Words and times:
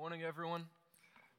morning, 0.00 0.22
everyone. 0.22 0.64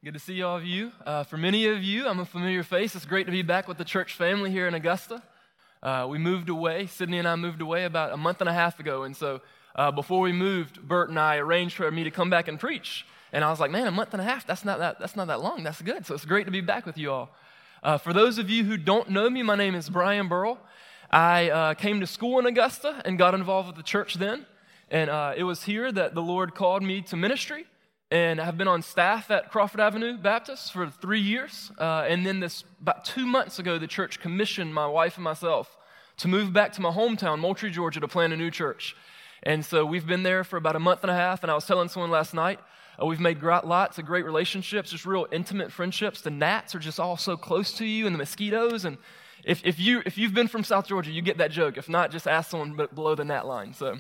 Good 0.04 0.14
to 0.14 0.20
see 0.20 0.44
all 0.44 0.56
of 0.56 0.64
you. 0.64 0.92
Uh, 1.04 1.24
for 1.24 1.36
many 1.36 1.66
of 1.66 1.82
you, 1.82 2.08
I'm 2.08 2.20
a 2.20 2.26
familiar 2.26 2.62
face. 2.62 2.94
It's 2.96 3.06
great 3.06 3.26
to 3.26 3.32
be 3.32 3.42
back 3.42 3.68
with 3.68 3.80
the 3.80 3.84
church 3.84 4.14
family 4.14 4.52
here 4.52 4.68
in 4.68 4.76
Augusta. 4.76 5.24
Uh, 5.82 6.06
we 6.08 6.20
moved 6.20 6.48
away, 6.48 6.86
Sydney 6.86 7.18
and 7.18 7.28
I 7.28 7.36
moved 7.38 7.60
away 7.60 7.86
about 7.86 8.12
a 8.14 8.18
month 8.18 8.40
and 8.40 8.48
a 8.48 8.54
half 8.54 8.80
ago. 8.80 9.02
And 9.02 9.18
so 9.18 9.42
uh, 9.76 9.90
before 9.90 10.20
we 10.20 10.32
moved, 10.32 10.80
Bert 10.80 11.10
and 11.10 11.18
I 11.18 11.38
arranged 11.38 11.76
for 11.76 11.90
me 11.90 12.04
to 12.04 12.12
come 12.12 12.30
back 12.30 12.48
and 12.48 12.60
preach. 12.60 13.04
And 13.34 13.44
I 13.44 13.50
was 13.50 13.60
like, 13.60 13.72
man, 13.72 13.88
a 13.88 13.92
month 13.92 14.14
and 14.14 14.22
a 14.22 14.24
half, 14.24 14.46
that's 14.46 14.64
not 14.64 14.78
that, 14.78 15.00
that's 15.00 15.16
not 15.16 15.26
that 15.26 15.42
long. 15.42 15.64
That's 15.64 15.82
good. 15.82 16.06
So 16.06 16.14
it's 16.14 16.26
great 16.26 16.46
to 16.46 16.52
be 16.52 16.62
back 16.62 16.86
with 16.86 17.00
you 17.00 17.12
all. 17.12 17.32
Uh, 17.82 17.98
for 17.98 18.14
those 18.14 18.38
of 18.38 18.52
you 18.52 18.64
who 18.64 18.78
don't 18.78 19.10
know 19.10 19.28
me, 19.28 19.42
my 19.42 19.56
name 19.56 19.74
is 19.74 19.90
Brian 19.90 20.28
Burrell. 20.28 20.60
I 21.10 21.50
uh, 21.50 21.74
came 21.74 22.00
to 22.00 22.06
school 22.06 22.38
in 22.38 22.46
Augusta 22.46 23.02
and 23.06 23.18
got 23.18 23.34
involved 23.34 23.70
with 23.70 23.78
the 23.78 23.82
church 23.82 24.14
then. 24.14 24.46
And 24.92 25.10
uh, 25.10 25.34
it 25.36 25.46
was 25.46 25.64
here 25.64 25.92
that 25.92 26.14
the 26.14 26.22
Lord 26.22 26.54
called 26.54 26.84
me 26.84 27.02
to 27.02 27.18
ministry 27.18 27.66
and 28.12 28.42
I've 28.42 28.58
been 28.58 28.68
on 28.68 28.82
staff 28.82 29.32
at 29.32 29.50
Crawford 29.50 29.80
Avenue 29.80 30.18
Baptist 30.18 30.74
for 30.74 30.90
three 30.90 31.22
years. 31.22 31.72
Uh, 31.80 32.06
and 32.08 32.26
then 32.26 32.42
this 32.42 32.66
about 32.82 33.06
two 33.06 33.26
months 33.26 33.58
ago, 33.58 33.80
the 33.80 33.88
church 33.88 34.20
commissioned 34.20 34.76
my 34.76 34.86
wife 34.86 35.16
and 35.16 35.24
myself 35.24 35.78
to 36.18 36.28
move 36.28 36.52
back 36.52 36.74
to 36.74 36.82
my 36.82 36.92
hometown, 36.92 37.40
Moultrie, 37.40 37.72
Georgia, 37.72 38.02
to 38.02 38.08
plant 38.10 38.34
a 38.34 38.38
new 38.38 38.52
church. 38.52 38.98
And 39.44 39.64
so 39.64 39.86
we've 39.86 40.06
been 40.06 40.24
there 40.24 40.44
for 40.44 40.58
about 40.58 40.76
a 40.76 40.80
month 40.80 41.04
and 41.04 41.10
a 41.10 41.16
half. 41.16 41.42
And 41.42 41.50
I 41.50 41.56
was 41.56 41.66
telling 41.66 41.88
someone 41.88 42.12
last 42.12 42.34
night, 42.34 42.60
uh, 43.02 43.06
we've 43.06 43.22
made 43.22 43.42
lots 43.42 43.98
of 43.98 44.06
great 44.06 44.26
relationships, 44.26 44.92
just 44.92 45.06
real 45.06 45.26
intimate 45.32 45.72
friendships. 45.72 46.20
The 46.20 46.32
gnats 46.32 46.76
are 46.76 46.80
just 46.80 47.00
all 47.00 47.16
so 47.16 47.38
close 47.38 47.72
to 47.78 47.86
you, 47.86 48.06
and 48.08 48.14
the 48.14 48.18
mosquitoes. 48.18 48.84
And 48.84 48.98
if, 49.46 49.66
if, 49.66 49.80
you, 49.80 50.04
if 50.06 50.18
you've 50.18 50.34
been 50.34 50.50
from 50.50 50.66
South 50.66 50.86
Georgia, 50.86 51.12
you 51.12 51.22
get 51.22 51.38
that 51.38 51.52
joke. 51.52 51.78
If 51.78 51.88
not, 51.88 52.12
just 52.12 52.28
ask 52.28 52.52
someone 52.52 52.76
below 52.94 53.16
the 53.16 53.24
gnat 53.24 53.48
line. 53.48 53.74
So, 53.74 54.00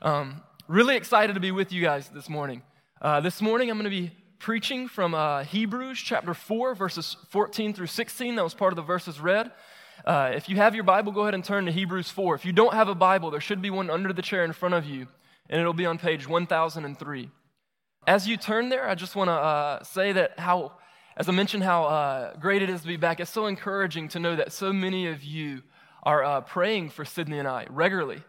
um, 0.00 0.42
really 0.68 0.96
excited 0.96 1.34
to 1.34 1.40
be 1.40 1.50
with 1.50 1.72
you 1.72 1.82
guys 1.82 2.08
this 2.08 2.28
morning. 2.28 2.62
Uh, 3.02 3.18
this 3.18 3.42
morning, 3.42 3.68
I'm 3.68 3.76
going 3.76 3.90
to 3.90 3.90
be 3.90 4.12
preaching 4.38 4.86
from 4.86 5.12
uh, 5.12 5.42
Hebrews 5.42 5.98
chapter 5.98 6.34
4, 6.34 6.76
verses 6.76 7.16
14 7.30 7.74
through 7.74 7.88
16. 7.88 8.36
That 8.36 8.44
was 8.44 8.54
part 8.54 8.72
of 8.72 8.76
the 8.76 8.82
verses 8.82 9.18
read. 9.18 9.50
Uh, 10.06 10.30
if 10.36 10.48
you 10.48 10.54
have 10.54 10.76
your 10.76 10.84
Bible, 10.84 11.10
go 11.10 11.22
ahead 11.22 11.34
and 11.34 11.44
turn 11.44 11.66
to 11.66 11.72
Hebrews 11.72 12.10
4. 12.10 12.36
If 12.36 12.44
you 12.44 12.52
don't 12.52 12.74
have 12.74 12.86
a 12.86 12.94
Bible, 12.94 13.32
there 13.32 13.40
should 13.40 13.60
be 13.60 13.70
one 13.70 13.90
under 13.90 14.12
the 14.12 14.22
chair 14.22 14.44
in 14.44 14.52
front 14.52 14.76
of 14.76 14.84
you, 14.84 15.08
and 15.50 15.60
it'll 15.60 15.72
be 15.72 15.84
on 15.84 15.98
page 15.98 16.28
1003. 16.28 17.28
As 18.06 18.28
you 18.28 18.36
turn 18.36 18.68
there, 18.68 18.88
I 18.88 18.94
just 18.94 19.16
want 19.16 19.26
to 19.26 19.34
uh, 19.34 19.82
say 19.82 20.12
that 20.12 20.38
how, 20.38 20.74
as 21.16 21.28
I 21.28 21.32
mentioned, 21.32 21.64
how 21.64 21.86
uh, 21.86 22.36
great 22.36 22.62
it 22.62 22.70
is 22.70 22.82
to 22.82 22.86
be 22.86 22.96
back. 22.96 23.18
It's 23.18 23.32
so 23.32 23.46
encouraging 23.46 24.10
to 24.10 24.20
know 24.20 24.36
that 24.36 24.52
so 24.52 24.72
many 24.72 25.08
of 25.08 25.24
you 25.24 25.62
are 26.04 26.40
praying 26.42 26.90
for 26.90 27.04
Sydney 27.04 27.40
and 27.40 27.48
I 27.48 27.66
regularly. 27.68 28.22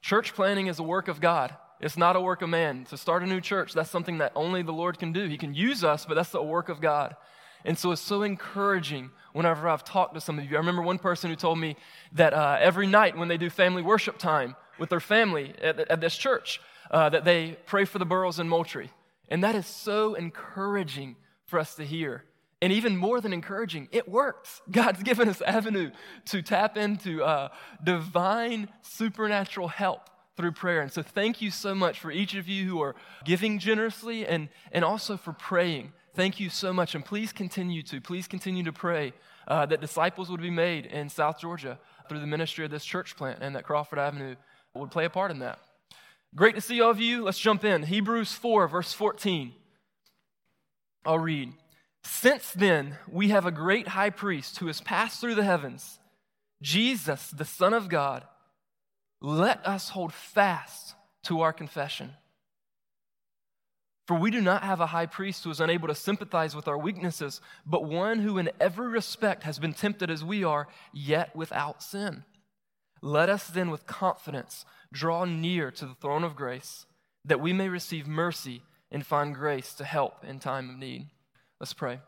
Church 0.00 0.32
planting 0.32 0.68
is 0.68 0.78
a 0.78 0.82
work 0.82 1.08
of 1.08 1.20
God. 1.20 1.54
It's 1.82 1.96
not 1.96 2.14
a 2.14 2.20
work 2.20 2.42
of 2.42 2.48
man. 2.48 2.84
To 2.90 2.96
start 2.96 3.24
a 3.24 3.26
new 3.26 3.40
church, 3.40 3.74
that's 3.74 3.90
something 3.90 4.18
that 4.18 4.32
only 4.36 4.62
the 4.62 4.72
Lord 4.72 5.00
can 5.00 5.12
do. 5.12 5.26
He 5.26 5.36
can 5.36 5.52
use 5.52 5.82
us, 5.82 6.06
but 6.06 6.14
that's 6.14 6.30
the 6.30 6.42
work 6.42 6.68
of 6.68 6.80
God. 6.80 7.16
And 7.64 7.76
so 7.76 7.90
it's 7.90 8.00
so 8.00 8.22
encouraging 8.22 9.10
whenever 9.32 9.68
I've 9.68 9.84
talked 9.84 10.14
to 10.14 10.20
some 10.20 10.38
of 10.38 10.44
you. 10.44 10.56
I 10.56 10.60
remember 10.60 10.82
one 10.82 10.98
person 10.98 11.28
who 11.28 11.36
told 11.36 11.58
me 11.58 11.76
that 12.12 12.34
uh, 12.34 12.56
every 12.60 12.86
night 12.86 13.16
when 13.16 13.28
they 13.28 13.36
do 13.36 13.50
family 13.50 13.82
worship 13.82 14.18
time 14.18 14.54
with 14.78 14.90
their 14.90 15.00
family 15.00 15.54
at, 15.60 15.78
at 15.78 16.00
this 16.00 16.16
church, 16.16 16.60
uh, 16.90 17.08
that 17.08 17.24
they 17.24 17.58
pray 17.66 17.84
for 17.84 17.98
the 17.98 18.06
Burrows 18.06 18.38
in 18.38 18.48
Moultrie. 18.48 18.90
And 19.28 19.42
that 19.42 19.54
is 19.54 19.66
so 19.66 20.14
encouraging 20.14 21.16
for 21.46 21.58
us 21.58 21.74
to 21.76 21.84
hear. 21.84 22.24
And 22.60 22.72
even 22.72 22.96
more 22.96 23.20
than 23.20 23.32
encouraging, 23.32 23.88
it 23.90 24.08
works. 24.08 24.60
God's 24.70 25.02
given 25.02 25.28
us 25.28 25.42
avenue 25.42 25.90
to 26.26 26.42
tap 26.42 26.76
into 26.76 27.24
uh, 27.24 27.48
divine 27.82 28.68
supernatural 28.82 29.68
help 29.68 30.08
through 30.36 30.52
prayer. 30.52 30.80
And 30.80 30.92
so, 30.92 31.02
thank 31.02 31.42
you 31.42 31.50
so 31.50 31.74
much 31.74 32.00
for 32.00 32.10
each 32.10 32.34
of 32.34 32.48
you 32.48 32.66
who 32.66 32.80
are 32.80 32.94
giving 33.24 33.58
generously 33.58 34.26
and, 34.26 34.48
and 34.70 34.84
also 34.84 35.16
for 35.16 35.32
praying. 35.32 35.92
Thank 36.14 36.40
you 36.40 36.50
so 36.50 36.72
much. 36.72 36.94
And 36.94 37.04
please 37.04 37.32
continue 37.32 37.82
to, 37.84 38.00
please 38.00 38.26
continue 38.26 38.64
to 38.64 38.72
pray 38.72 39.12
uh, 39.48 39.66
that 39.66 39.80
disciples 39.80 40.30
would 40.30 40.42
be 40.42 40.50
made 40.50 40.86
in 40.86 41.08
South 41.08 41.38
Georgia 41.40 41.78
through 42.08 42.20
the 42.20 42.26
ministry 42.26 42.64
of 42.64 42.70
this 42.70 42.84
church 42.84 43.16
plant 43.16 43.38
and 43.40 43.56
that 43.56 43.64
Crawford 43.64 43.98
Avenue 43.98 44.36
would 44.74 44.90
play 44.90 45.04
a 45.04 45.10
part 45.10 45.30
in 45.30 45.38
that. 45.40 45.58
Great 46.34 46.54
to 46.54 46.60
see 46.60 46.80
all 46.80 46.90
of 46.90 47.00
you. 47.00 47.24
Let's 47.24 47.38
jump 47.38 47.64
in. 47.64 47.82
Hebrews 47.82 48.32
4, 48.32 48.68
verse 48.68 48.92
14. 48.92 49.52
I'll 51.04 51.18
read. 51.18 51.52
Since 52.04 52.52
then, 52.52 52.96
we 53.10 53.28
have 53.28 53.46
a 53.46 53.50
great 53.50 53.88
high 53.88 54.10
priest 54.10 54.58
who 54.58 54.66
has 54.66 54.80
passed 54.80 55.20
through 55.20 55.34
the 55.34 55.44
heavens, 55.44 55.98
Jesus, 56.60 57.30
the 57.30 57.44
Son 57.44 57.74
of 57.74 57.88
God 57.88 58.24
let 59.22 59.64
us 59.64 59.90
hold 59.90 60.12
fast 60.12 60.94
to 61.24 61.40
our 61.40 61.52
confession. 61.52 62.10
For 64.08 64.18
we 64.18 64.32
do 64.32 64.40
not 64.40 64.64
have 64.64 64.80
a 64.80 64.86
high 64.86 65.06
priest 65.06 65.44
who 65.44 65.50
is 65.50 65.60
unable 65.60 65.86
to 65.86 65.94
sympathize 65.94 66.56
with 66.56 66.66
our 66.66 66.76
weaknesses, 66.76 67.40
but 67.64 67.84
one 67.84 68.18
who 68.18 68.36
in 68.36 68.50
every 68.60 68.88
respect 68.88 69.44
has 69.44 69.60
been 69.60 69.72
tempted 69.72 70.10
as 70.10 70.24
we 70.24 70.42
are, 70.42 70.66
yet 70.92 71.34
without 71.36 71.84
sin. 71.84 72.24
Let 73.00 73.28
us 73.28 73.46
then 73.46 73.70
with 73.70 73.86
confidence 73.86 74.64
draw 74.92 75.24
near 75.24 75.70
to 75.70 75.86
the 75.86 75.94
throne 75.94 76.24
of 76.24 76.34
grace, 76.34 76.84
that 77.24 77.40
we 77.40 77.52
may 77.52 77.68
receive 77.68 78.08
mercy 78.08 78.62
and 78.90 79.06
find 79.06 79.34
grace 79.34 79.72
to 79.74 79.84
help 79.84 80.24
in 80.24 80.40
time 80.40 80.68
of 80.68 80.76
need. 80.76 81.06
Let's 81.60 81.72
pray. 81.72 82.00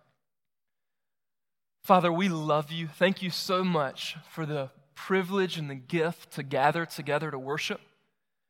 Father, 1.85 2.13
we 2.13 2.29
love 2.29 2.73
you. 2.73 2.89
Thank 2.89 3.23
you 3.23 3.31
so 3.31 3.63
much 3.63 4.17
for 4.31 4.45
the 4.45 4.71
privilege 4.95 5.59
and 5.59 5.69
the 5.69 5.75
gift 5.75 6.33
to 6.33 6.43
gather 6.43 6.87
together 6.87 7.31
to 7.31 7.39
worship. 7.39 7.81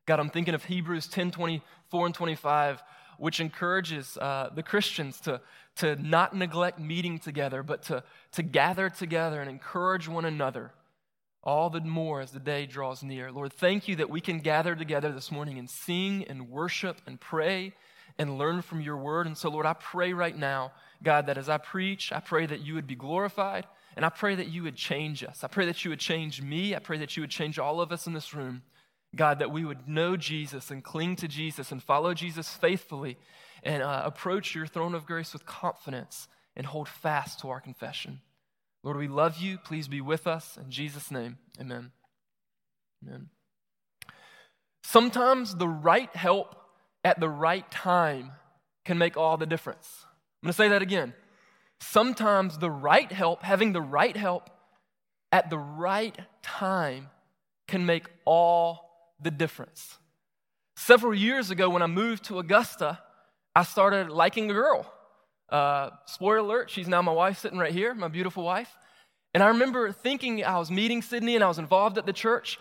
God, 0.07 0.21
I'm 0.21 0.31
thinking 0.31 0.55
of 0.55 0.65
Hebrews 0.65 1.07
10 1.07 1.31
24 1.31 2.07
and 2.07 2.15
25, 2.15 2.83
which 3.19 3.41
encourages 3.41 4.19
uh, 4.19 4.51
the 4.55 4.63
Christians 4.63 5.21
to, 5.21 5.41
to 5.77 5.97
not 5.97 6.37
neglect 6.37 6.79
meeting 6.79 7.19
together, 7.19 7.63
but 7.63 7.83
to, 7.85 8.03
to 8.33 8.43
gather 8.43 8.91
together 8.91 9.41
and 9.41 9.49
encourage 9.49 10.09
one 10.09 10.25
another, 10.25 10.73
all 11.43 11.71
the 11.71 11.81
more 11.81 12.21
as 12.21 12.33
the 12.33 12.41
day 12.41 12.67
draws 12.67 13.03
near. 13.03 13.33
Lord, 13.33 13.53
thank 13.53 13.89
you 13.89 13.97
that 13.97 14.11
we 14.11 14.21
can 14.21 14.41
gather 14.41 14.75
together 14.75 15.11
this 15.13 15.33
morning 15.33 15.59
and 15.59 15.71
sing 15.71 16.25
and 16.29 16.51
worship 16.51 17.01
and 17.07 17.19
pray 17.21 17.73
and 18.19 18.39
learn 18.39 18.63
from 18.63 18.81
your 18.81 18.97
word. 18.97 19.27
And 19.27 19.37
so, 19.37 19.51
Lord, 19.51 19.67
I 19.67 19.73
pray 19.73 20.13
right 20.13 20.37
now, 20.37 20.73
God, 21.03 21.27
that 21.27 21.39
as 21.39 21.49
I 21.49 21.59
preach, 21.59 22.13
I 22.13 22.21
pray 22.21 22.47
that 22.47 22.61
you 22.61 22.75
would 22.75 22.87
be 22.87 22.95
glorified. 22.95 23.67
And 23.97 24.05
I 24.05 24.09
pray 24.09 24.35
that 24.35 24.49
you 24.49 24.63
would 24.65 24.77
change 24.77 25.23
us. 25.23 25.45
I 25.45 25.49
pray 25.49 25.67
that 25.67 25.85
you 25.85 25.91
would 25.91 26.01
change 26.01 26.43
me. 26.43 26.75
I 26.75 26.81
pray 26.81 26.99
that 26.99 27.17
you 27.17 27.23
would 27.23 27.31
change 27.31 27.59
all 27.59 27.81
of 27.81 27.93
us 27.93 28.07
in 28.07 28.13
this 28.13 28.35
room. 28.35 28.63
God, 29.15 29.39
that 29.39 29.53
we 29.53 29.65
would 29.65 29.89
know 29.89 30.17
Jesus 30.17 30.71
and 30.71 30.83
cling 30.83 31.17
to 31.17 31.29
Jesus 31.29 31.71
and 31.71 31.83
follow 31.83 32.15
Jesus 32.15 32.49
faithfully 32.49 33.17
and 33.63 33.83
uh, 33.83 34.03
approach 34.05 34.55
your 34.55 34.67
throne 34.67 34.95
of 34.95 35.07
grace 35.07 35.33
with 35.33 35.47
confidence 35.47 36.27
and 36.57 36.67
hold 36.67 36.89
fast 36.89 37.41
to 37.41 37.49
our 37.49 37.61
confession. 37.61 38.21
Lord, 38.83 38.97
we 38.97 39.09
love 39.09 39.39
you. 39.39 39.59
Please 39.59 39.89
be 39.89 40.01
with 40.01 40.27
us. 40.27 40.59
In 40.61 40.71
Jesus' 40.71 41.11
name, 41.11 41.39
amen. 41.61 41.93
Amen. 43.07 43.29
Sometimes 44.83 45.55
the 45.55 45.69
right 45.69 46.15
help 46.15 46.57
at 47.05 47.21
the 47.21 47.29
right 47.29 47.69
time 47.71 48.33
can 48.85 48.99
make 48.99 49.17
all 49.17 49.37
the 49.37 49.47
difference. 49.47 50.05
I'm 50.43 50.49
going 50.49 50.53
to 50.53 50.57
say 50.57 50.69
that 50.69 50.83
again 50.83 51.15
sometimes 51.85 52.59
the 52.59 52.71
right 52.71 53.11
help, 53.11 53.43
having 53.43 53.73
the 53.73 53.81
right 53.81 54.17
help 54.17 54.51
at 55.31 55.51
the 55.51 55.59
right 55.59 56.17
time, 56.43 57.09
can 57.67 57.87
make 57.87 58.05
all 58.25 58.91
the 59.21 59.31
difference. 59.31 59.99
Several 60.77 61.15
years 61.15 61.51
ago, 61.51 61.71
when 61.71 61.83
I 61.83 61.87
moved 61.87 62.25
to 62.25 62.39
Augusta, 62.39 62.99
I 63.55 63.63
started 63.63 64.11
liking 64.11 64.51
a 64.51 64.55
girl. 64.55 64.91
Uh, 65.49 65.91
spoiler 66.07 66.39
alert, 66.39 66.71
she's 66.71 66.89
now 66.89 67.01
my 67.03 67.13
wife 67.13 67.39
sitting 67.39 67.59
right 67.59 67.73
here, 67.73 67.95
my 67.95 68.09
beautiful 68.09 68.45
wife. 68.45 68.77
And 69.33 69.43
I 69.43 69.49
remember 69.49 69.93
thinking, 69.93 70.45
I 70.45 70.59
was 70.59 70.71
meeting 70.71 71.03
Sydney 71.03 71.35
and 71.35 71.45
I 71.45 71.49
was 71.49 71.59
involved 71.59 71.99
at 71.99 72.07
the 72.07 72.13
church. 72.13 72.59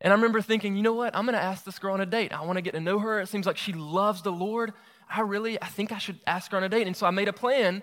And 0.00 0.12
I 0.12 0.16
remember 0.16 0.40
thinking, 0.40 0.76
you 0.76 0.82
know 0.82 0.92
what? 0.92 1.16
I'm 1.16 1.24
going 1.24 1.34
to 1.34 1.42
ask 1.42 1.64
this 1.64 1.78
girl 1.78 1.94
on 1.94 2.00
a 2.00 2.06
date. 2.06 2.32
I 2.32 2.44
want 2.44 2.56
to 2.56 2.62
get 2.62 2.74
to 2.74 2.80
know 2.80 2.98
her. 2.98 3.20
It 3.20 3.28
seems 3.28 3.46
like 3.46 3.56
she 3.56 3.72
loves 3.72 4.22
the 4.22 4.32
Lord. 4.32 4.72
I 5.08 5.22
really, 5.22 5.60
I 5.60 5.66
think 5.66 5.92
I 5.92 5.98
should 5.98 6.20
ask 6.26 6.50
her 6.50 6.56
on 6.56 6.64
a 6.64 6.68
date. 6.68 6.86
And 6.86 6.96
so 6.96 7.06
I 7.06 7.10
made 7.10 7.28
a 7.28 7.32
plan 7.32 7.82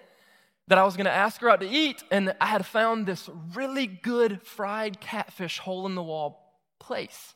that 0.67 0.77
I 0.77 0.83
was 0.83 0.95
going 0.95 1.05
to 1.05 1.11
ask 1.11 1.41
her 1.41 1.49
out 1.49 1.59
to 1.59 1.69
eat, 1.69 2.03
and 2.09 2.33
I 2.39 2.47
had 2.47 2.65
found 2.65 3.05
this 3.05 3.29
really 3.53 3.87
good 3.87 4.41
fried 4.43 5.01
catfish 5.01 5.59
hole 5.59 5.85
in 5.85 5.95
the 5.95 6.03
wall 6.03 6.61
place. 6.79 7.33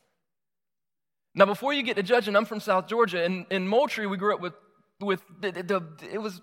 Now, 1.34 1.44
before 1.44 1.72
you 1.72 1.82
get 1.82 1.96
to 1.96 2.02
judging, 2.02 2.34
I'm 2.34 2.46
from 2.46 2.60
South 2.60 2.86
Georgia. 2.88 3.22
and 3.22 3.46
in 3.50 3.68
Moultrie, 3.68 4.06
we 4.06 4.16
grew 4.16 4.34
up 4.34 4.40
with, 4.40 4.54
with 5.00 5.22
the, 5.40 5.52
the, 5.52 5.82
it 6.10 6.18
was 6.18 6.40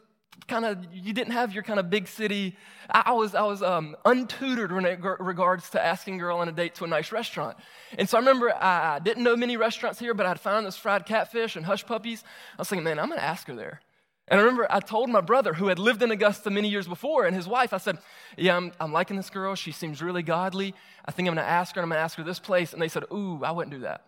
kind 0.47 0.65
of, 0.65 0.77
you 0.93 1.11
didn't 1.11 1.33
have 1.33 1.53
your 1.53 1.63
kind 1.63 1.79
of 1.79 1.89
big 1.89 2.07
city. 2.07 2.55
I, 2.89 3.13
was, 3.13 3.33
I 3.33 3.41
was 3.43 3.63
um, 3.63 3.95
untutored 4.05 4.69
in 4.71 5.01
regards 5.25 5.71
to 5.71 5.83
asking 5.83 6.15
a 6.15 6.19
girl 6.19 6.37
on 6.37 6.47
a 6.47 6.51
date 6.51 6.75
to 6.75 6.83
a 6.83 6.87
nice 6.87 7.11
restaurant. 7.11 7.57
And 7.97 8.07
so 8.07 8.17
I 8.17 8.19
remember 8.19 8.53
I, 8.53 8.99
didn't 8.99 9.23
know 9.23 9.35
many 9.35 9.57
restaurants 9.57 9.99
here, 9.99 10.13
but 10.13 10.25
I 10.25 10.29
had 10.29 10.39
found 10.39 10.65
this 10.65 10.77
fried 10.77 11.05
catfish 11.05 11.55
and 11.55 11.65
hush 11.65 11.85
puppies. 11.85 12.23
I 12.57 12.61
was 12.61 12.69
thinking, 12.69 12.83
man, 12.83 12.99
I'm 12.99 13.09
to 13.09 13.21
ask 13.21 13.47
her 13.47 13.55
there. 13.55 13.81
And 14.27 14.39
I 14.39 14.43
remember 14.43 14.65
I 14.69 14.79
told 14.79 15.09
my 15.09 15.21
brother, 15.21 15.53
who 15.53 15.67
had 15.67 15.77
lived 15.77 16.01
in 16.01 16.09
Augusta 16.09 16.49
many 16.49 16.67
years 16.67 16.87
before, 16.87 17.25
and 17.25 17.35
his 17.35 17.47
wife, 17.47 17.73
I 17.73 17.77
said, 17.77 17.99
Yeah, 18.37 18.57
I'm, 18.57 18.71
I'm 18.79 18.91
liking 18.91 19.17
this 19.17 19.29
girl. 19.29 19.55
She 19.55 19.71
seems 19.71 20.01
really 20.01 20.23
godly. 20.23 20.73
I 21.05 21.11
think 21.11 21.27
I'm 21.27 21.35
going 21.35 21.45
to 21.45 21.51
ask 21.51 21.75
her, 21.75 21.81
and 21.81 21.85
I'm 21.85 21.89
going 21.89 21.99
to 21.99 22.03
ask 22.03 22.17
her 22.17 22.23
this 22.23 22.39
place. 22.39 22.73
And 22.73 22.81
they 22.81 22.87
said, 22.87 23.03
Ooh, 23.11 23.41
I 23.43 23.51
wouldn't 23.51 23.73
do 23.75 23.81
that. 23.81 24.03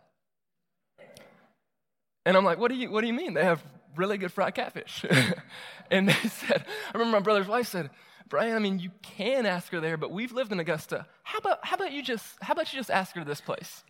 And 2.25 2.35
I'm 2.35 2.43
like, 2.43 2.57
What 2.57 2.71
do 2.71 2.77
you, 2.77 2.89
what 2.89 3.01
do 3.01 3.07
you 3.07 3.13
mean? 3.13 3.35
They 3.35 3.43
have 3.43 3.63
really 3.95 4.17
good 4.17 4.31
fried 4.31 4.55
catfish. 4.55 5.05
and 5.91 6.09
they 6.09 6.29
said, 6.29 6.65
I 6.93 6.97
remember 6.97 7.17
my 7.17 7.23
brother's 7.23 7.47
wife 7.47 7.67
said, 7.67 7.89
Brian, 8.29 8.55
I 8.55 8.59
mean, 8.59 8.79
you 8.79 8.91
can 9.01 9.45
ask 9.45 9.71
her 9.71 9.79
there, 9.79 9.97
but 9.97 10.11
we've 10.11 10.31
lived 10.31 10.51
in 10.51 10.59
Augusta. 10.59 11.05
How 11.23 11.37
about, 11.37 11.59
how 11.65 11.75
about 11.75 11.93
you 11.93 12.03
just, 12.03 12.25
how 12.41 12.53
about 12.53 12.73
you 12.73 12.79
just 12.79 12.91
ask 12.91 13.15
her 13.15 13.21
to 13.21 13.27
this 13.27 13.41
place? 13.41 13.83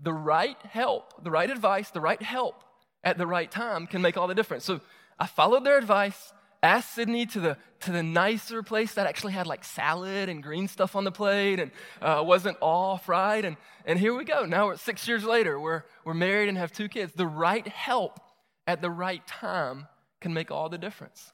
The 0.00 0.12
right 0.12 0.56
help, 0.68 1.22
the 1.22 1.30
right 1.30 1.48
advice, 1.48 1.90
the 1.90 2.00
right 2.00 2.20
help 2.20 2.64
at 3.04 3.18
the 3.18 3.26
right 3.26 3.50
time 3.50 3.86
can 3.86 4.02
make 4.02 4.16
all 4.16 4.26
the 4.26 4.34
difference. 4.34 4.64
So 4.64 4.80
I 5.22 5.26
followed 5.26 5.62
their 5.62 5.78
advice, 5.78 6.32
asked 6.64 6.96
Sydney 6.96 7.26
to 7.26 7.38
the, 7.38 7.56
to 7.82 7.92
the 7.92 8.02
nicer 8.02 8.64
place 8.64 8.94
that 8.94 9.06
actually 9.06 9.34
had 9.34 9.46
like 9.46 9.62
salad 9.62 10.28
and 10.28 10.42
green 10.42 10.66
stuff 10.66 10.96
on 10.96 11.04
the 11.04 11.12
plate 11.12 11.60
and 11.60 11.70
uh, 12.00 12.24
wasn't 12.26 12.56
all 12.60 12.98
fried. 12.98 13.44
And, 13.44 13.56
and 13.84 14.00
here 14.00 14.16
we 14.16 14.24
go. 14.24 14.44
Now, 14.46 14.66
we're 14.66 14.76
six 14.76 15.06
years 15.06 15.22
later, 15.22 15.60
we're, 15.60 15.84
we're 16.04 16.12
married 16.12 16.48
and 16.48 16.58
have 16.58 16.72
two 16.72 16.88
kids. 16.88 17.12
The 17.12 17.28
right 17.28 17.64
help 17.68 18.18
at 18.66 18.82
the 18.82 18.90
right 18.90 19.24
time 19.28 19.86
can 20.20 20.34
make 20.34 20.50
all 20.50 20.68
the 20.68 20.76
difference. 20.76 21.32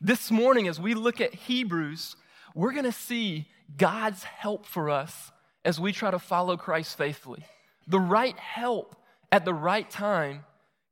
This 0.00 0.32
morning, 0.32 0.66
as 0.66 0.80
we 0.80 0.94
look 0.94 1.20
at 1.20 1.32
Hebrews, 1.32 2.16
we're 2.56 2.72
going 2.72 2.86
to 2.86 2.90
see 2.90 3.46
God's 3.76 4.24
help 4.24 4.66
for 4.66 4.90
us 4.90 5.30
as 5.64 5.78
we 5.78 5.92
try 5.92 6.10
to 6.10 6.18
follow 6.18 6.56
Christ 6.56 6.98
faithfully. 6.98 7.44
The 7.86 8.00
right 8.00 8.36
help 8.36 8.96
at 9.30 9.44
the 9.44 9.54
right 9.54 9.88
time 9.88 10.42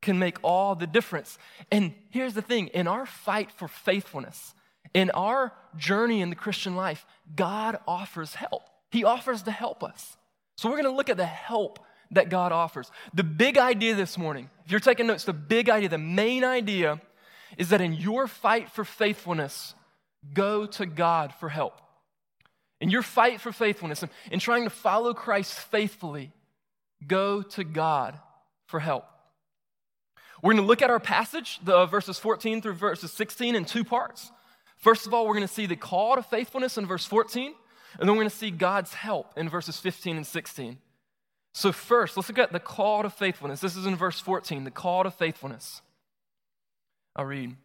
can 0.05 0.19
make 0.19 0.39
all 0.43 0.77
the 0.77 0.87
difference. 0.87 1.39
And 1.73 1.95
here's 2.11 2.35
the 2.35 2.43
thing 2.43 2.69
in 2.69 2.87
our 2.87 3.07
fight 3.07 3.51
for 3.51 3.67
faithfulness, 3.67 4.55
in 4.93 5.11
our 5.11 5.53
journey 5.77 6.21
in 6.21 6.31
the 6.31 6.37
Christian 6.37 6.77
life, 6.77 7.05
God 7.35 7.79
offers 7.89 8.35
help. 8.35 8.63
He 8.93 9.03
offers 9.03 9.43
to 9.43 9.51
help 9.51 9.83
us. 9.83 10.17
So 10.57 10.69
we're 10.69 10.77
going 10.77 10.93
to 10.93 10.97
look 10.97 11.11
at 11.11 11.17
the 11.17 11.27
help 11.27 11.81
that 12.13 12.29
God 12.29 12.53
offers. 12.53 12.93
The 13.13 13.25
big 13.25 13.59
idea 13.59 13.97
this 13.97 14.17
morning, 14.17 14.51
if 14.65 14.71
you're 14.71 14.79
taking 14.79 15.09
notes, 15.09 15.25
the 15.25 15.33
big 15.33 15.69
idea, 15.69 15.89
the 15.89 15.99
main 15.99 16.45
idea 16.45 17.01
is 17.59 17.71
that 17.71 17.81
in 17.81 17.95
your 17.95 18.29
fight 18.29 18.71
for 18.71 18.85
faithfulness, 18.85 19.75
go 20.33 20.67
to 20.67 20.87
God 20.87 21.33
for 21.41 21.49
help. 21.49 21.81
In 22.81 22.91
your 22.91 23.03
fight 23.03 23.41
for 23.41 23.53
faithfulness 23.53 24.03
and 24.03 24.13
in 24.31 24.39
trying 24.39 24.65
to 24.65 24.71
follow 24.71 25.15
Christ 25.15 25.55
faithfully, 25.55 26.31
go 27.07 27.43
to 27.43 27.65
God 27.65 28.19
for 28.67 28.81
help. 28.81 29.07
We're 30.43 30.53
going 30.53 30.63
to 30.63 30.67
look 30.67 30.83
at 30.83 30.91
our 30.91 31.01
passage, 31.01 31.61
the 31.63 31.87
verses 31.87 32.19
14 32.19 32.63
through 32.63 32.75
verses 32.75 33.13
16, 33.13 33.55
in 33.55 33.65
two 33.65 33.85
parts. 33.85 34.31
First 34.79 35.07
of 35.07 35.15
all, 35.15 35.27
we're 35.27 35.35
going 35.35 35.47
to 35.47 35.53
see 35.53 35.67
the 35.67 35.77
call 35.77 36.17
to 36.17 36.23
faithfulness 36.23 36.77
in 36.77 36.87
verse 36.87 37.05
14, 37.05 37.55
and 37.99 38.09
then 38.09 38.09
we're 38.09 38.23
going 38.23 38.31
to 38.31 38.37
see 38.37 38.51
God's 38.51 38.95
help 38.95 39.33
in 39.37 39.49
verses 39.49 39.79
15 39.79 40.17
and 40.17 40.27
16. 40.27 40.79
So, 41.55 41.71
first, 41.71 42.17
let's 42.17 42.29
look 42.29 42.39
at 42.39 42.53
the 42.53 42.61
call 42.61 43.03
to 43.03 43.11
faithfulness. 43.11 43.61
This 43.61 43.77
is 43.77 43.87
in 43.87 43.97
verse 43.97 44.21
14, 44.21 44.65
the 44.65 44.71
call 44.71 45.05
to 45.05 45.11
faithfulness. 45.11 45.83
I'll 47.17 47.25
read. 47.25 47.57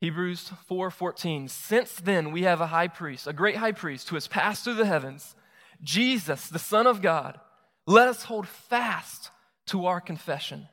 Hebrews 0.00 0.50
4:14 0.68 1.48
Since 1.48 1.94
then 1.96 2.32
we 2.32 2.42
have 2.42 2.60
a 2.60 2.66
high 2.66 2.88
priest, 2.88 3.28
a 3.28 3.32
great 3.32 3.56
high 3.56 3.70
priest 3.70 4.08
who 4.08 4.16
has 4.16 4.26
passed 4.26 4.64
through 4.64 4.74
the 4.74 4.86
heavens, 4.86 5.36
Jesus, 5.80 6.48
the 6.48 6.58
Son 6.58 6.88
of 6.88 7.02
God. 7.02 7.38
Let 7.86 8.08
us 8.08 8.24
hold 8.24 8.48
fast 8.48 9.30
to 9.66 9.86
our 9.86 10.00
confession. 10.00 10.68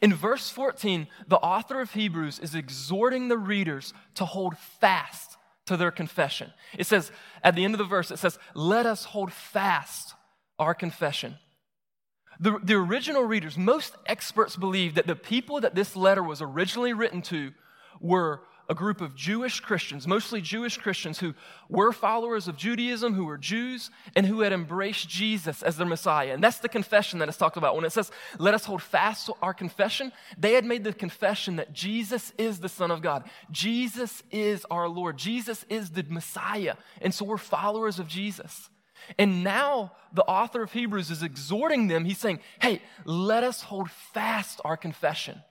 In 0.00 0.14
verse 0.14 0.50
14, 0.50 1.08
the 1.26 1.38
author 1.38 1.80
of 1.80 1.92
Hebrews 1.92 2.38
is 2.38 2.54
exhorting 2.54 3.28
the 3.28 3.38
readers 3.38 3.92
to 4.14 4.24
hold 4.24 4.56
fast 4.56 5.36
to 5.66 5.76
their 5.76 5.90
confession. 5.90 6.52
It 6.76 6.86
says 6.86 7.12
at 7.42 7.54
the 7.54 7.64
end 7.64 7.74
of 7.74 7.78
the 7.78 7.84
verse, 7.84 8.10
it 8.10 8.18
says, 8.18 8.38
"Let 8.54 8.86
us 8.86 9.04
hold 9.04 9.32
fast 9.32 10.14
our 10.58 10.74
confession." 10.74 11.38
The, 12.38 12.58
the 12.62 12.74
original 12.74 13.24
readers, 13.24 13.58
most 13.58 13.94
experts 14.06 14.56
believe 14.56 14.94
that 14.94 15.06
the 15.06 15.14
people 15.14 15.60
that 15.60 15.74
this 15.74 15.94
letter 15.94 16.22
was 16.22 16.40
originally 16.40 16.92
written 16.92 17.20
to 17.22 17.52
were 18.00 18.42
a 18.70 18.74
group 18.74 19.00
of 19.00 19.16
Jewish 19.16 19.58
Christians, 19.58 20.06
mostly 20.06 20.40
Jewish 20.40 20.78
Christians 20.78 21.18
who 21.18 21.34
were 21.68 21.90
followers 21.92 22.46
of 22.46 22.56
Judaism, 22.56 23.14
who 23.14 23.24
were 23.24 23.36
Jews, 23.36 23.90
and 24.14 24.24
who 24.24 24.42
had 24.42 24.52
embraced 24.52 25.08
Jesus 25.08 25.64
as 25.64 25.76
their 25.76 25.88
Messiah. 25.88 26.32
And 26.32 26.42
that's 26.42 26.60
the 26.60 26.68
confession 26.68 27.18
that 27.18 27.28
is 27.28 27.36
talked 27.36 27.56
about. 27.56 27.74
When 27.74 27.84
it 27.84 27.90
says, 27.90 28.12
let 28.38 28.54
us 28.54 28.64
hold 28.64 28.80
fast 28.80 29.28
our 29.42 29.52
confession, 29.52 30.12
they 30.38 30.54
had 30.54 30.64
made 30.64 30.84
the 30.84 30.92
confession 30.92 31.56
that 31.56 31.72
Jesus 31.72 32.32
is 32.38 32.60
the 32.60 32.68
Son 32.68 32.92
of 32.92 33.02
God. 33.02 33.24
Jesus 33.50 34.22
is 34.30 34.64
our 34.70 34.88
Lord. 34.88 35.16
Jesus 35.18 35.66
is 35.68 35.90
the 35.90 36.04
Messiah. 36.08 36.76
And 37.02 37.12
so 37.12 37.24
we're 37.24 37.38
followers 37.38 37.98
of 37.98 38.06
Jesus. 38.06 38.70
And 39.18 39.42
now 39.42 39.92
the 40.12 40.22
author 40.22 40.62
of 40.62 40.72
Hebrews 40.72 41.10
is 41.10 41.24
exhorting 41.24 41.88
them. 41.88 42.04
He's 42.04 42.18
saying, 42.18 42.38
hey, 42.62 42.82
let 43.04 43.42
us 43.42 43.62
hold 43.62 43.90
fast 43.90 44.60
our 44.64 44.76
confession. 44.76 45.42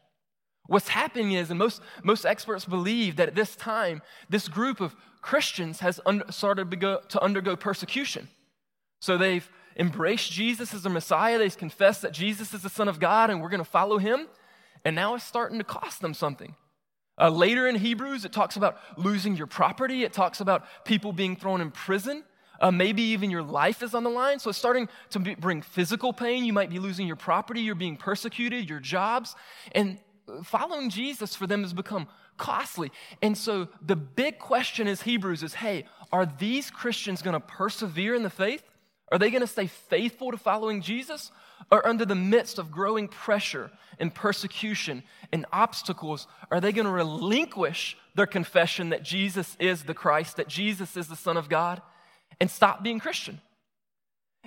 What's 0.69 0.89
happening 0.89 1.31
is, 1.31 1.49
and 1.49 1.57
most, 1.57 1.81
most 2.03 2.27
experts 2.27 2.63
believe 2.63 3.15
that 3.15 3.29
at 3.29 3.33
this 3.33 3.55
time, 3.55 4.03
this 4.29 4.47
group 4.47 4.79
of 4.79 4.95
Christians 5.19 5.79
has 5.79 5.99
un- 6.05 6.21
started 6.29 6.69
to, 6.69 6.77
go, 6.77 7.01
to 7.09 7.19
undergo 7.23 7.55
persecution. 7.55 8.27
So 9.01 9.17
they've 9.17 9.49
embraced 9.75 10.31
Jesus 10.31 10.71
as 10.75 10.83
their 10.83 10.91
Messiah. 10.91 11.39
They've 11.39 11.57
confessed 11.57 12.03
that 12.03 12.11
Jesus 12.13 12.53
is 12.53 12.61
the 12.61 12.69
Son 12.69 12.87
of 12.87 12.99
God 12.99 13.31
and 13.31 13.41
we're 13.41 13.49
going 13.49 13.63
to 13.63 13.69
follow 13.69 13.97
him. 13.97 14.27
And 14.85 14.95
now 14.95 15.15
it's 15.15 15.23
starting 15.23 15.57
to 15.57 15.63
cost 15.63 16.01
them 16.01 16.13
something. 16.13 16.53
Uh, 17.19 17.29
later 17.29 17.67
in 17.67 17.73
Hebrews, 17.73 18.23
it 18.23 18.31
talks 18.31 18.55
about 18.55 18.77
losing 18.95 19.35
your 19.35 19.47
property, 19.47 20.03
it 20.03 20.13
talks 20.13 20.39
about 20.39 20.65
people 20.85 21.13
being 21.13 21.35
thrown 21.35 21.61
in 21.61 21.71
prison. 21.71 22.23
Uh, 22.61 22.69
maybe 22.69 23.01
even 23.01 23.31
your 23.31 23.41
life 23.41 23.81
is 23.81 23.95
on 23.95 24.03
the 24.03 24.09
line. 24.09 24.37
So 24.37 24.51
it's 24.51 24.59
starting 24.59 24.87
to 25.09 25.19
be, 25.19 25.33
bring 25.33 25.63
physical 25.63 26.13
pain. 26.13 26.45
You 26.45 26.53
might 26.53 26.69
be 26.69 26.77
losing 26.77 27.07
your 27.07 27.15
property, 27.15 27.61
you're 27.61 27.73
being 27.73 27.97
persecuted, 27.97 28.69
your 28.69 28.79
jobs. 28.79 29.35
And 29.71 29.97
following 30.43 30.89
Jesus 30.89 31.35
for 31.35 31.47
them 31.47 31.63
has 31.63 31.73
become 31.73 32.07
costly. 32.37 32.91
And 33.21 33.37
so 33.37 33.67
the 33.81 33.95
big 33.95 34.39
question 34.39 34.87
is 34.87 35.01
Hebrews 35.01 35.43
is 35.43 35.53
hey, 35.53 35.85
are 36.11 36.25
these 36.25 36.69
Christians 36.71 37.21
going 37.21 37.33
to 37.33 37.39
persevere 37.39 38.15
in 38.15 38.23
the 38.23 38.29
faith? 38.29 38.63
Are 39.11 39.17
they 39.17 39.31
going 39.31 39.41
to 39.41 39.47
stay 39.47 39.67
faithful 39.67 40.31
to 40.31 40.37
following 40.37 40.81
Jesus? 40.81 41.31
Or 41.71 41.85
under 41.85 42.05
the 42.05 42.15
midst 42.15 42.59
of 42.59 42.71
growing 42.71 43.07
pressure 43.07 43.71
and 43.99 44.13
persecution 44.13 45.03
and 45.31 45.45
obstacles, 45.51 46.27
are 46.51 46.61
they 46.61 46.71
going 46.71 46.85
to 46.85 46.91
relinquish 46.91 47.97
their 48.15 48.25
confession 48.25 48.89
that 48.89 49.03
Jesus 49.03 49.55
is 49.59 49.83
the 49.83 49.93
Christ, 49.93 50.37
that 50.37 50.47
Jesus 50.47 50.95
is 50.95 51.07
the 51.07 51.15
Son 51.15 51.37
of 51.37 51.49
God? 51.49 51.81
and 52.39 52.49
stop 52.49 52.83
being 52.83 52.99
Christian. 52.99 53.41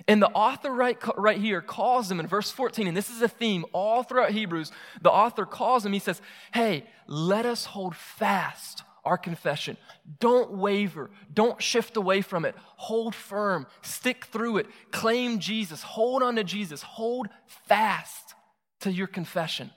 And 0.07 0.21
the 0.21 0.29
author 0.29 0.71
right, 0.71 0.97
right 1.17 1.37
here 1.37 1.61
calls 1.61 2.09
them 2.09 2.19
in 2.19 2.27
verse 2.27 2.51
14, 2.51 2.87
and 2.87 2.97
this 2.97 3.09
is 3.09 3.21
a 3.21 3.27
theme 3.27 3.65
all 3.73 4.03
throughout 4.03 4.31
Hebrews. 4.31 4.71
The 5.01 5.11
author 5.11 5.45
calls 5.45 5.83
them, 5.83 5.93
he 5.93 5.99
says, 5.99 6.21
Hey, 6.53 6.85
let 7.07 7.45
us 7.45 7.65
hold 7.65 7.95
fast 7.95 8.83
our 9.05 9.17
confession. 9.17 9.77
Don't 10.19 10.51
waver. 10.51 11.09
Don't 11.33 11.61
shift 11.61 11.97
away 11.97 12.21
from 12.21 12.45
it. 12.45 12.55
Hold 12.77 13.13
firm. 13.13 13.67
Stick 13.81 14.25
through 14.25 14.57
it. 14.57 14.67
Claim 14.91 15.39
Jesus. 15.39 15.83
Hold 15.83 16.23
on 16.23 16.35
to 16.35 16.43
Jesus. 16.43 16.81
Hold 16.81 17.27
fast 17.67 18.33
to 18.81 18.91
your 18.91 19.07
confession. 19.07 19.71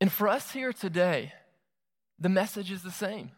And 0.00 0.12
for 0.12 0.28
us 0.28 0.50
here 0.52 0.72
today, 0.72 1.32
the 2.18 2.28
message 2.28 2.70
is 2.70 2.82
the 2.82 2.90
same 2.90 3.32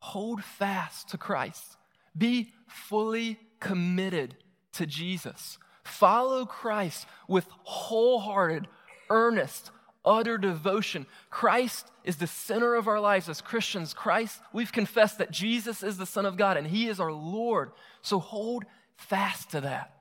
hold 0.00 0.44
fast 0.44 1.08
to 1.08 1.18
Christ. 1.18 1.76
Be 2.16 2.52
fully 2.68 3.38
committed 3.60 4.36
to 4.72 4.86
Jesus. 4.86 5.58
Follow 5.84 6.46
Christ 6.46 7.06
with 7.28 7.46
wholehearted, 7.62 8.66
earnest, 9.10 9.70
utter 10.04 10.38
devotion. 10.38 11.06
Christ 11.30 11.90
is 12.04 12.16
the 12.16 12.26
center 12.26 12.74
of 12.74 12.88
our 12.88 13.00
lives 13.00 13.28
as 13.28 13.40
Christians. 13.40 13.92
Christ, 13.92 14.40
we've 14.52 14.72
confessed 14.72 15.18
that 15.18 15.30
Jesus 15.30 15.82
is 15.82 15.96
the 15.98 16.06
Son 16.06 16.26
of 16.26 16.36
God 16.36 16.56
and 16.56 16.66
He 16.66 16.88
is 16.88 17.00
our 17.00 17.12
Lord. 17.12 17.72
So 18.02 18.18
hold 18.18 18.64
fast 18.96 19.50
to 19.50 19.60
that. 19.62 19.92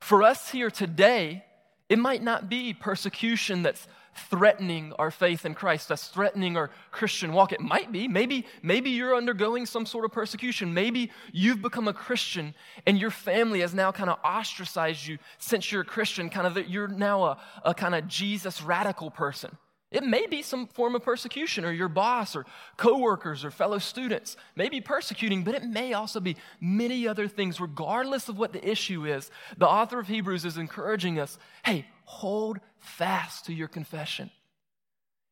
For 0.00 0.22
us 0.22 0.50
here 0.50 0.70
today, 0.70 1.44
it 1.88 1.98
might 1.98 2.22
not 2.22 2.48
be 2.48 2.74
persecution 2.74 3.62
that's 3.62 3.86
threatening 4.16 4.92
our 4.98 5.10
faith 5.10 5.44
in 5.44 5.54
Christ, 5.54 5.88
that's 5.88 6.08
threatening 6.08 6.56
our 6.56 6.70
Christian 6.90 7.32
walk. 7.32 7.52
It 7.52 7.60
might 7.60 7.92
be. 7.92 8.08
Maybe, 8.08 8.46
maybe 8.62 8.90
you're 8.90 9.14
undergoing 9.14 9.66
some 9.66 9.86
sort 9.86 10.04
of 10.04 10.12
persecution. 10.12 10.74
Maybe 10.74 11.10
you've 11.32 11.62
become 11.62 11.88
a 11.88 11.92
Christian 11.92 12.54
and 12.86 12.98
your 12.98 13.10
family 13.10 13.60
has 13.60 13.74
now 13.74 13.92
kind 13.92 14.10
of 14.10 14.18
ostracized 14.24 15.06
you 15.06 15.18
since 15.38 15.70
you're 15.70 15.82
a 15.82 15.86
Christian, 15.86 16.30
kind 16.30 16.46
of 16.46 16.68
you're 16.68 16.88
now 16.88 17.24
a, 17.24 17.38
a 17.64 17.74
kind 17.74 17.94
of 17.94 18.08
Jesus 18.08 18.62
radical 18.62 19.10
person. 19.10 19.56
It 19.94 20.02
may 20.02 20.26
be 20.26 20.42
some 20.42 20.66
form 20.66 20.96
of 20.96 21.04
persecution, 21.04 21.64
or 21.64 21.70
your 21.70 21.88
boss, 21.88 22.34
or 22.34 22.44
coworkers, 22.76 23.44
or 23.44 23.52
fellow 23.52 23.78
students 23.78 24.36
may 24.56 24.68
be 24.68 24.80
persecuting, 24.80 25.44
but 25.44 25.54
it 25.54 25.62
may 25.62 25.92
also 25.92 26.18
be 26.18 26.36
many 26.60 27.06
other 27.06 27.28
things, 27.28 27.60
regardless 27.60 28.28
of 28.28 28.36
what 28.36 28.52
the 28.52 28.68
issue 28.68 29.06
is. 29.06 29.30
The 29.56 29.68
author 29.68 30.00
of 30.00 30.08
Hebrews 30.08 30.44
is 30.44 30.58
encouraging 30.58 31.20
us 31.20 31.38
hey, 31.64 31.86
hold 32.06 32.58
fast 32.78 33.46
to 33.46 33.54
your 33.54 33.68
confession. 33.68 34.32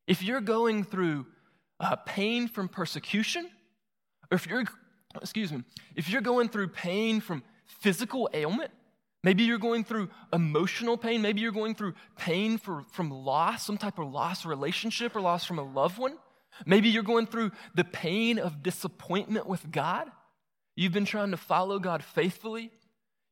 If 0.07 0.23
you're 0.23 0.41
going 0.41 0.85
through 0.85 1.27
uh, 1.81 1.97
pain 1.97 2.47
from 2.47 2.69
persecution, 2.69 3.51
or 4.31 4.37
if 4.37 4.47
you're, 4.47 4.63
excuse 5.21 5.51
me, 5.51 5.65
if 5.97 6.09
you're 6.09 6.23
going 6.23 6.49
through 6.49 6.69
pain 6.69 7.21
from 7.21 7.43
physical 7.67 8.31
ailment, 8.33 8.71
Maybe 9.25 9.45
you're 9.45 9.59
going 9.59 9.85
through 9.85 10.09
emotional 10.33 10.97
pain. 10.97 11.23
Maybe 11.23 11.41
you're 11.41 11.53
going 11.53 11.75
through 11.75 11.95
pain 12.17 12.59
for, 12.59 12.85
from 12.91 13.11
loss, 13.11 13.65
some 13.65 13.79
type 13.79 13.99
of 13.99 14.11
loss 14.11 14.45
relationship 14.45 15.15
or 15.15 15.21
loss 15.21 15.45
from 15.45 15.59
a 15.59 15.63
loved 15.63 15.99
one. 15.99 16.17
Maybe 16.67 16.89
you're 16.89 17.03
going 17.03 17.27
through 17.27 17.53
the 17.75 17.85
pain 17.85 18.39
of 18.39 18.63
disappointment 18.63 19.47
with 19.47 19.71
God. 19.71 20.11
You've 20.75 20.93
been 20.93 21.05
trying 21.05 21.31
to 21.31 21.37
follow 21.37 21.79
God 21.79 22.03
faithfully. 22.03 22.71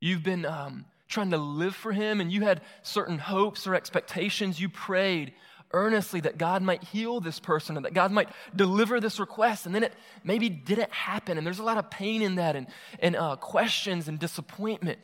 You've 0.00 0.23
been 0.23 0.47
um, 0.47 0.85
trying 1.09 1.30
to 1.30 1.38
live 1.38 1.75
for 1.75 1.92
Him, 1.92 2.20
and 2.20 2.30
you 2.32 2.42
had 2.42 2.62
certain 2.82 3.18
hopes 3.18 3.66
or 3.66 3.75
expectations. 3.75 4.61
You 4.61 4.68
prayed 4.68 5.32
earnestly 5.73 6.20
that 6.20 6.38
God 6.38 6.62
might 6.62 6.82
heal 6.82 7.20
this 7.20 7.38
person 7.38 7.76
and 7.76 7.85
that 7.85 7.94
God 7.94 8.11
might 8.11 8.28
deliver 8.54 9.00
this 9.00 9.20
request, 9.20 9.66
and 9.66 9.75
then 9.75 9.82
it 9.82 9.92
maybe 10.25 10.49
didn't 10.49 10.92
happen. 10.92 11.37
And 11.37 11.47
there's 11.47 11.59
a 11.59 11.64
lot 11.64 11.78
of 11.78 11.90
pain 11.90 12.23
in 12.23 12.37
that, 12.37 12.56
and, 12.56 12.68
and 13.00 13.16
uh, 13.16 13.37
questions 13.37 14.09
and 14.09 14.18
disappointment 14.18 14.99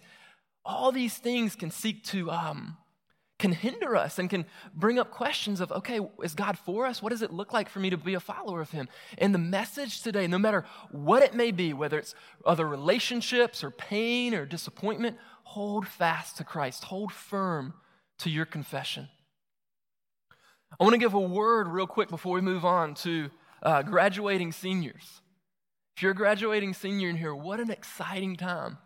all 0.66 0.92
these 0.92 1.16
things 1.16 1.54
can 1.54 1.70
seek 1.70 2.04
to 2.04 2.30
um, 2.30 2.76
can 3.38 3.52
hinder 3.52 3.94
us 3.96 4.18
and 4.18 4.30
can 4.30 4.46
bring 4.74 4.98
up 4.98 5.10
questions 5.10 5.60
of 5.60 5.70
okay 5.70 6.00
is 6.22 6.34
god 6.34 6.58
for 6.58 6.86
us? 6.86 7.02
What 7.02 7.10
does 7.10 7.22
it 7.22 7.32
look 7.32 7.52
like 7.52 7.68
for 7.68 7.80
me 7.80 7.90
to 7.90 7.96
be 7.96 8.14
a 8.14 8.20
follower 8.20 8.60
of 8.60 8.70
him? 8.70 8.88
And 9.18 9.34
the 9.34 9.38
message 9.38 10.02
today 10.02 10.26
no 10.26 10.38
matter 10.38 10.64
what 10.90 11.22
it 11.22 11.34
may 11.34 11.50
be 11.50 11.72
whether 11.72 11.98
it's 11.98 12.14
other 12.44 12.66
relationships 12.66 13.62
or 13.62 13.70
pain 13.70 14.34
or 14.34 14.46
disappointment 14.46 15.18
hold 15.44 15.86
fast 15.86 16.38
to 16.38 16.44
christ. 16.44 16.84
Hold 16.84 17.12
firm 17.12 17.74
to 18.18 18.30
your 18.30 18.46
confession. 18.46 19.08
I 20.80 20.82
want 20.84 20.94
to 20.94 20.98
give 20.98 21.14
a 21.14 21.20
word 21.20 21.68
real 21.68 21.86
quick 21.86 22.08
before 22.08 22.34
we 22.34 22.40
move 22.40 22.64
on 22.64 22.94
to 22.94 23.30
uh, 23.62 23.82
graduating 23.82 24.52
seniors. 24.52 25.20
If 25.96 26.02
you're 26.02 26.12
a 26.12 26.14
graduating 26.14 26.74
senior 26.74 27.10
in 27.10 27.16
here 27.16 27.34
what 27.34 27.60
an 27.60 27.70
exciting 27.70 28.36
time 28.36 28.78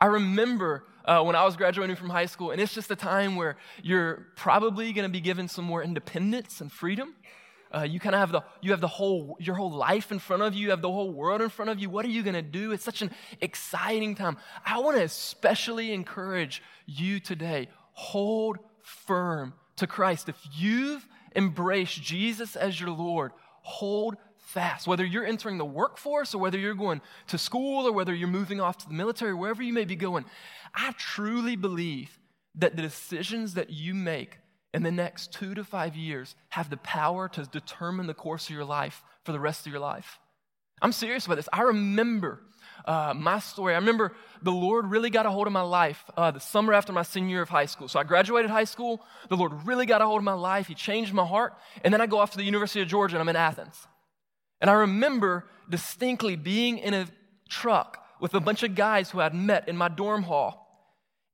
I 0.00 0.06
remember 0.06 0.84
uh, 1.04 1.22
when 1.22 1.36
I 1.36 1.44
was 1.44 1.56
graduating 1.56 1.96
from 1.96 2.10
high 2.10 2.26
school, 2.26 2.50
and 2.50 2.60
it's 2.60 2.74
just 2.74 2.90
a 2.90 2.96
time 2.96 3.36
where 3.36 3.56
you're 3.82 4.26
probably 4.36 4.92
going 4.92 5.04
to 5.04 5.12
be 5.12 5.20
given 5.20 5.48
some 5.48 5.64
more 5.64 5.82
independence 5.82 6.60
and 6.60 6.70
freedom. 6.70 7.14
Uh, 7.74 7.82
you 7.82 7.98
kind 7.98 8.14
of 8.14 8.20
have 8.20 8.32
the 8.32 8.42
you 8.60 8.70
have 8.70 8.80
the 8.80 8.88
whole 8.88 9.36
your 9.40 9.54
whole 9.54 9.72
life 9.72 10.12
in 10.12 10.18
front 10.18 10.42
of 10.42 10.54
you. 10.54 10.64
You 10.64 10.70
have 10.70 10.82
the 10.82 10.90
whole 10.90 11.12
world 11.12 11.42
in 11.42 11.48
front 11.48 11.70
of 11.70 11.78
you. 11.80 11.90
What 11.90 12.04
are 12.04 12.08
you 12.08 12.22
going 12.22 12.34
to 12.34 12.42
do? 12.42 12.72
It's 12.72 12.84
such 12.84 13.02
an 13.02 13.10
exciting 13.40 14.14
time. 14.14 14.36
I 14.64 14.78
want 14.78 14.96
to 14.96 15.02
especially 15.02 15.92
encourage 15.92 16.62
you 16.86 17.18
today. 17.18 17.68
Hold 17.92 18.58
firm 18.82 19.54
to 19.76 19.86
Christ. 19.86 20.28
If 20.28 20.38
you've 20.52 21.06
embraced 21.34 22.00
Jesus 22.02 22.56
as 22.56 22.80
your 22.80 22.90
Lord, 22.90 23.32
hold 23.62 24.16
fast. 24.46 24.86
Whether 24.86 25.04
you're 25.04 25.26
entering 25.26 25.58
the 25.58 25.64
workforce 25.64 26.34
or 26.34 26.38
whether 26.38 26.56
you're 26.56 26.74
going 26.74 27.02
to 27.26 27.36
school 27.36 27.86
or 27.86 27.92
whether 27.92 28.14
you're 28.14 28.28
moving 28.28 28.60
off 28.60 28.78
to 28.78 28.88
the 28.88 28.94
military, 28.94 29.34
wherever 29.34 29.62
you 29.62 29.72
may 29.72 29.84
be 29.84 29.96
going, 29.96 30.24
I 30.74 30.92
truly 30.96 31.56
believe 31.56 32.18
that 32.54 32.76
the 32.76 32.82
decisions 32.82 33.54
that 33.54 33.70
you 33.70 33.92
make 33.92 34.38
in 34.72 34.84
the 34.84 34.92
next 34.92 35.32
two 35.32 35.54
to 35.54 35.64
five 35.64 35.96
years 35.96 36.36
have 36.50 36.70
the 36.70 36.76
power 36.78 37.28
to 37.30 37.42
determine 37.42 38.06
the 38.06 38.14
course 38.14 38.48
of 38.48 38.54
your 38.54 38.64
life 38.64 39.02
for 39.24 39.32
the 39.32 39.40
rest 39.40 39.66
of 39.66 39.72
your 39.72 39.80
life. 39.80 40.20
I'm 40.80 40.92
serious 40.92 41.26
about 41.26 41.36
this. 41.36 41.48
I 41.52 41.62
remember 41.62 42.40
uh, 42.84 43.14
my 43.16 43.40
story. 43.40 43.74
I 43.74 43.78
remember 43.78 44.12
the 44.42 44.52
Lord 44.52 44.86
really 44.86 45.10
got 45.10 45.26
a 45.26 45.30
hold 45.30 45.48
of 45.48 45.52
my 45.52 45.62
life 45.62 46.04
uh, 46.16 46.30
the 46.30 46.40
summer 46.40 46.72
after 46.72 46.92
my 46.92 47.02
senior 47.02 47.30
year 47.30 47.42
of 47.42 47.48
high 47.48 47.66
school. 47.66 47.88
So 47.88 47.98
I 47.98 48.04
graduated 48.04 48.50
high 48.50 48.64
school. 48.64 49.00
The 49.28 49.36
Lord 49.36 49.52
really 49.66 49.86
got 49.86 50.02
a 50.02 50.06
hold 50.06 50.18
of 50.18 50.24
my 50.24 50.34
life. 50.34 50.68
He 50.68 50.74
changed 50.74 51.12
my 51.12 51.26
heart. 51.26 51.54
And 51.82 51.92
then 51.92 52.00
I 52.00 52.06
go 52.06 52.18
off 52.18 52.30
to 52.32 52.36
the 52.36 52.44
University 52.44 52.80
of 52.80 52.88
Georgia 52.88 53.16
and 53.16 53.22
I'm 53.22 53.28
in 53.28 53.36
Athens. 53.36 53.88
And 54.60 54.70
I 54.70 54.74
remember 54.74 55.46
distinctly 55.68 56.36
being 56.36 56.78
in 56.78 56.94
a 56.94 57.06
truck 57.48 58.02
with 58.20 58.34
a 58.34 58.40
bunch 58.40 58.62
of 58.62 58.74
guys 58.74 59.10
who 59.10 59.20
I'd 59.20 59.34
met 59.34 59.68
in 59.68 59.76
my 59.76 59.88
dorm 59.88 60.22
hall. 60.22 60.62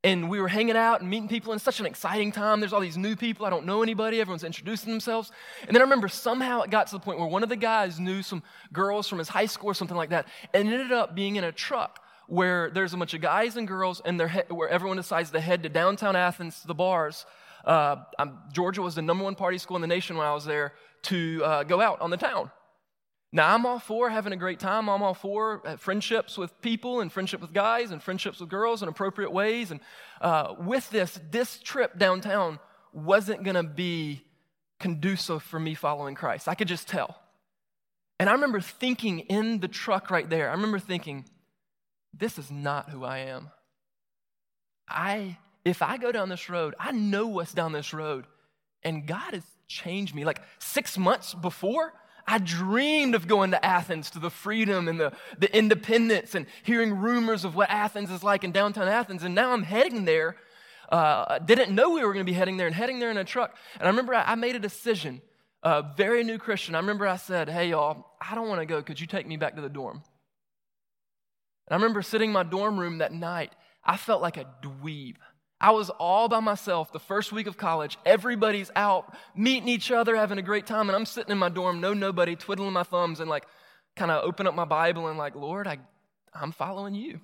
And 0.04 0.28
we 0.28 0.40
were 0.40 0.48
hanging 0.48 0.76
out 0.76 1.00
and 1.00 1.08
meeting 1.08 1.28
people, 1.28 1.52
and 1.52 1.62
such 1.62 1.78
an 1.78 1.86
exciting 1.86 2.32
time. 2.32 2.58
There's 2.58 2.72
all 2.72 2.80
these 2.80 2.96
new 2.96 3.14
people. 3.14 3.46
I 3.46 3.50
don't 3.50 3.66
know 3.66 3.84
anybody. 3.84 4.20
Everyone's 4.20 4.42
introducing 4.42 4.90
themselves. 4.90 5.30
And 5.60 5.70
then 5.70 5.80
I 5.80 5.84
remember 5.84 6.08
somehow 6.08 6.62
it 6.62 6.70
got 6.70 6.88
to 6.88 6.94
the 6.94 6.98
point 6.98 7.20
where 7.20 7.28
one 7.28 7.44
of 7.44 7.48
the 7.48 7.54
guys 7.56 8.00
knew 8.00 8.20
some 8.22 8.42
girls 8.72 9.06
from 9.06 9.18
his 9.18 9.28
high 9.28 9.46
school 9.46 9.70
or 9.70 9.74
something 9.74 9.96
like 9.96 10.10
that, 10.10 10.26
and 10.52 10.68
ended 10.68 10.90
up 10.90 11.14
being 11.14 11.36
in 11.36 11.44
a 11.44 11.52
truck 11.52 12.00
where 12.26 12.70
there's 12.70 12.94
a 12.94 12.96
bunch 12.96 13.14
of 13.14 13.20
guys 13.20 13.56
and 13.56 13.68
girls, 13.68 14.00
and 14.04 14.20
he- 14.20 14.40
where 14.54 14.68
everyone 14.68 14.96
decides 14.96 15.30
to 15.30 15.40
head 15.40 15.62
to 15.62 15.68
downtown 15.68 16.16
Athens 16.16 16.60
to 16.62 16.66
the 16.66 16.74
bars. 16.74 17.24
Uh, 17.64 17.96
Georgia 18.52 18.82
was 18.82 18.96
the 18.96 19.02
number 19.02 19.22
one 19.22 19.36
party 19.36 19.58
school 19.58 19.76
in 19.76 19.82
the 19.82 19.86
nation 19.86 20.16
when 20.16 20.26
I 20.26 20.34
was 20.34 20.44
there 20.44 20.72
to 21.02 21.42
uh, 21.44 21.62
go 21.62 21.80
out 21.80 22.00
on 22.00 22.10
the 22.10 22.16
town. 22.16 22.50
Now, 23.34 23.54
I'm 23.54 23.64
all 23.64 23.78
for 23.78 24.10
having 24.10 24.34
a 24.34 24.36
great 24.36 24.60
time. 24.60 24.90
I'm 24.90 25.02
all 25.02 25.14
for 25.14 25.66
uh, 25.66 25.76
friendships 25.76 26.36
with 26.36 26.60
people 26.60 27.00
and 27.00 27.10
friendship 27.10 27.40
with 27.40 27.54
guys 27.54 27.90
and 27.90 28.02
friendships 28.02 28.40
with 28.40 28.50
girls 28.50 28.82
in 28.82 28.88
appropriate 28.90 29.32
ways. 29.32 29.70
And 29.70 29.80
uh, 30.20 30.54
with 30.58 30.90
this, 30.90 31.18
this 31.30 31.58
trip 31.58 31.98
downtown 31.98 32.58
wasn't 32.92 33.42
going 33.42 33.54
to 33.54 33.62
be 33.62 34.22
conducive 34.78 35.42
for 35.42 35.58
me 35.58 35.74
following 35.74 36.14
Christ. 36.14 36.46
I 36.46 36.54
could 36.54 36.68
just 36.68 36.88
tell. 36.88 37.16
And 38.20 38.28
I 38.28 38.34
remember 38.34 38.60
thinking 38.60 39.20
in 39.20 39.60
the 39.60 39.68
truck 39.68 40.10
right 40.10 40.28
there, 40.28 40.50
I 40.50 40.52
remember 40.52 40.78
thinking, 40.78 41.24
this 42.12 42.38
is 42.38 42.50
not 42.50 42.90
who 42.90 43.02
I 43.02 43.18
am. 43.18 43.50
I, 44.86 45.38
if 45.64 45.80
I 45.80 45.96
go 45.96 46.12
down 46.12 46.28
this 46.28 46.50
road, 46.50 46.74
I 46.78 46.92
know 46.92 47.28
what's 47.28 47.54
down 47.54 47.72
this 47.72 47.94
road. 47.94 48.26
And 48.82 49.06
God 49.06 49.32
has 49.32 49.44
changed 49.68 50.14
me. 50.14 50.26
Like 50.26 50.42
six 50.58 50.98
months 50.98 51.32
before, 51.32 51.94
I 52.26 52.38
dreamed 52.38 53.14
of 53.14 53.26
going 53.26 53.50
to 53.50 53.64
Athens 53.64 54.10
to 54.10 54.18
the 54.18 54.30
freedom 54.30 54.88
and 54.88 54.98
the, 54.98 55.12
the 55.38 55.54
independence 55.56 56.34
and 56.34 56.46
hearing 56.62 56.98
rumors 56.98 57.44
of 57.44 57.54
what 57.54 57.70
Athens 57.70 58.10
is 58.10 58.22
like 58.22 58.44
in 58.44 58.52
downtown 58.52 58.88
Athens. 58.88 59.22
And 59.22 59.34
now 59.34 59.52
I'm 59.52 59.62
heading 59.62 60.04
there. 60.04 60.36
Uh, 60.88 61.38
didn't 61.38 61.74
know 61.74 61.90
we 61.90 62.04
were 62.04 62.12
going 62.12 62.24
to 62.24 62.30
be 62.30 62.36
heading 62.36 62.56
there 62.56 62.66
and 62.66 62.76
heading 62.76 62.98
there 62.98 63.10
in 63.10 63.16
a 63.16 63.24
truck. 63.24 63.56
And 63.74 63.84
I 63.84 63.86
remember 63.90 64.14
I, 64.14 64.32
I 64.32 64.34
made 64.34 64.54
a 64.54 64.60
decision, 64.60 65.22
a 65.62 65.82
very 65.96 66.22
new 66.22 66.38
Christian. 66.38 66.74
I 66.74 66.78
remember 66.78 67.06
I 67.06 67.16
said, 67.16 67.48
Hey, 67.48 67.70
y'all, 67.70 68.06
I 68.20 68.34
don't 68.34 68.48
want 68.48 68.60
to 68.60 68.66
go. 68.66 68.82
Could 68.82 69.00
you 69.00 69.06
take 69.06 69.26
me 69.26 69.36
back 69.36 69.56
to 69.56 69.62
the 69.62 69.68
dorm? 69.68 70.02
And 71.66 71.74
I 71.74 71.74
remember 71.76 72.02
sitting 72.02 72.30
in 72.30 72.34
my 72.34 72.42
dorm 72.42 72.78
room 72.78 72.98
that 72.98 73.12
night. 73.12 73.52
I 73.84 73.96
felt 73.96 74.22
like 74.22 74.36
a 74.36 74.46
dweeb. 74.62 75.16
I 75.62 75.70
was 75.70 75.90
all 75.90 76.28
by 76.28 76.40
myself 76.40 76.92
the 76.92 76.98
first 76.98 77.32
week 77.32 77.46
of 77.46 77.56
college. 77.56 77.96
Everybody's 78.04 78.72
out 78.74 79.14
meeting 79.36 79.68
each 79.68 79.92
other, 79.92 80.16
having 80.16 80.38
a 80.38 80.42
great 80.42 80.66
time, 80.66 80.88
and 80.88 80.96
I'm 80.96 81.06
sitting 81.06 81.30
in 81.30 81.38
my 81.38 81.48
dorm, 81.48 81.80
no 81.80 81.94
nobody, 81.94 82.34
twiddling 82.34 82.72
my 82.72 82.82
thumbs 82.82 83.20
and 83.20 83.30
like 83.30 83.46
kind 83.94 84.10
of 84.10 84.24
open 84.24 84.48
up 84.48 84.56
my 84.56 84.64
Bible 84.64 85.06
and 85.06 85.16
like, 85.16 85.36
Lord, 85.36 85.68
I, 85.68 85.78
I'm 86.34 86.50
following 86.50 86.96
you. 86.96 87.20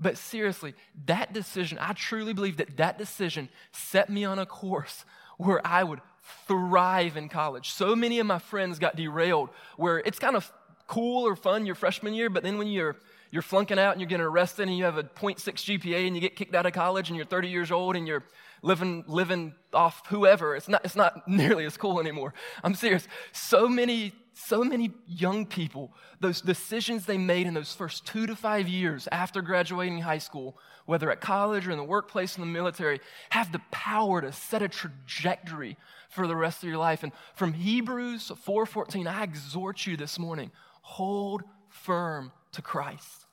But 0.00 0.18
seriously, 0.18 0.74
that 1.04 1.32
decision, 1.32 1.78
I 1.80 1.92
truly 1.92 2.32
believe 2.32 2.56
that 2.56 2.76
that 2.78 2.98
decision 2.98 3.48
set 3.70 4.10
me 4.10 4.24
on 4.24 4.40
a 4.40 4.46
course 4.46 5.04
where 5.38 5.64
I 5.64 5.84
would 5.84 6.00
thrive 6.48 7.16
in 7.16 7.28
college. 7.28 7.70
So 7.70 7.94
many 7.94 8.18
of 8.18 8.26
my 8.26 8.40
friends 8.40 8.80
got 8.80 8.96
derailed 8.96 9.50
where 9.76 9.98
it's 9.98 10.18
kind 10.18 10.36
of 10.36 10.50
cool 10.88 11.26
or 11.26 11.36
fun 11.36 11.66
your 11.66 11.76
freshman 11.76 12.14
year, 12.14 12.28
but 12.30 12.42
then 12.42 12.58
when 12.58 12.66
you're 12.66 12.96
you're 13.30 13.42
flunking 13.42 13.78
out 13.78 13.92
and 13.92 14.00
you're 14.00 14.08
getting 14.08 14.26
arrested 14.26 14.68
and 14.68 14.76
you 14.76 14.84
have 14.84 14.98
a 14.98 15.04
0.6 15.04 15.38
GPA 15.38 16.06
and 16.06 16.16
you 16.16 16.20
get 16.20 16.34
kicked 16.34 16.54
out 16.54 16.66
of 16.66 16.72
college 16.72 17.08
and 17.08 17.16
you're 17.16 17.26
30 17.26 17.48
years 17.48 17.70
old 17.70 17.94
and 17.94 18.06
you're 18.06 18.24
living, 18.62 19.04
living 19.06 19.54
off 19.72 20.02
whoever. 20.08 20.56
It's 20.56 20.68
not, 20.68 20.84
it's 20.84 20.96
not 20.96 21.28
nearly 21.28 21.64
as 21.64 21.76
cool 21.76 22.00
anymore. 22.00 22.34
I'm 22.64 22.74
serious. 22.74 23.06
So 23.32 23.68
many, 23.68 24.12
so 24.34 24.64
many 24.64 24.90
young 25.06 25.46
people, 25.46 25.92
those 26.18 26.40
decisions 26.40 27.06
they 27.06 27.18
made 27.18 27.46
in 27.46 27.54
those 27.54 27.72
first 27.72 28.04
two 28.04 28.26
to 28.26 28.34
five 28.34 28.68
years 28.68 29.06
after 29.12 29.42
graduating 29.42 30.00
high 30.00 30.18
school, 30.18 30.58
whether 30.86 31.10
at 31.10 31.20
college 31.20 31.68
or 31.68 31.70
in 31.70 31.78
the 31.78 31.84
workplace 31.84 32.36
in 32.36 32.40
the 32.40 32.46
military, 32.46 33.00
have 33.30 33.52
the 33.52 33.60
power 33.70 34.20
to 34.20 34.32
set 34.32 34.60
a 34.60 34.68
trajectory 34.68 35.76
for 36.08 36.26
the 36.26 36.34
rest 36.34 36.64
of 36.64 36.68
your 36.68 36.78
life. 36.78 37.04
And 37.04 37.12
from 37.36 37.52
Hebrews 37.52 38.32
4:14, 38.44 39.06
I 39.06 39.22
exhort 39.22 39.86
you 39.86 39.96
this 39.96 40.18
morning, 40.18 40.50
hold 40.82 41.44
firm 41.68 42.32
to 42.52 42.62
Christ. 42.62 43.26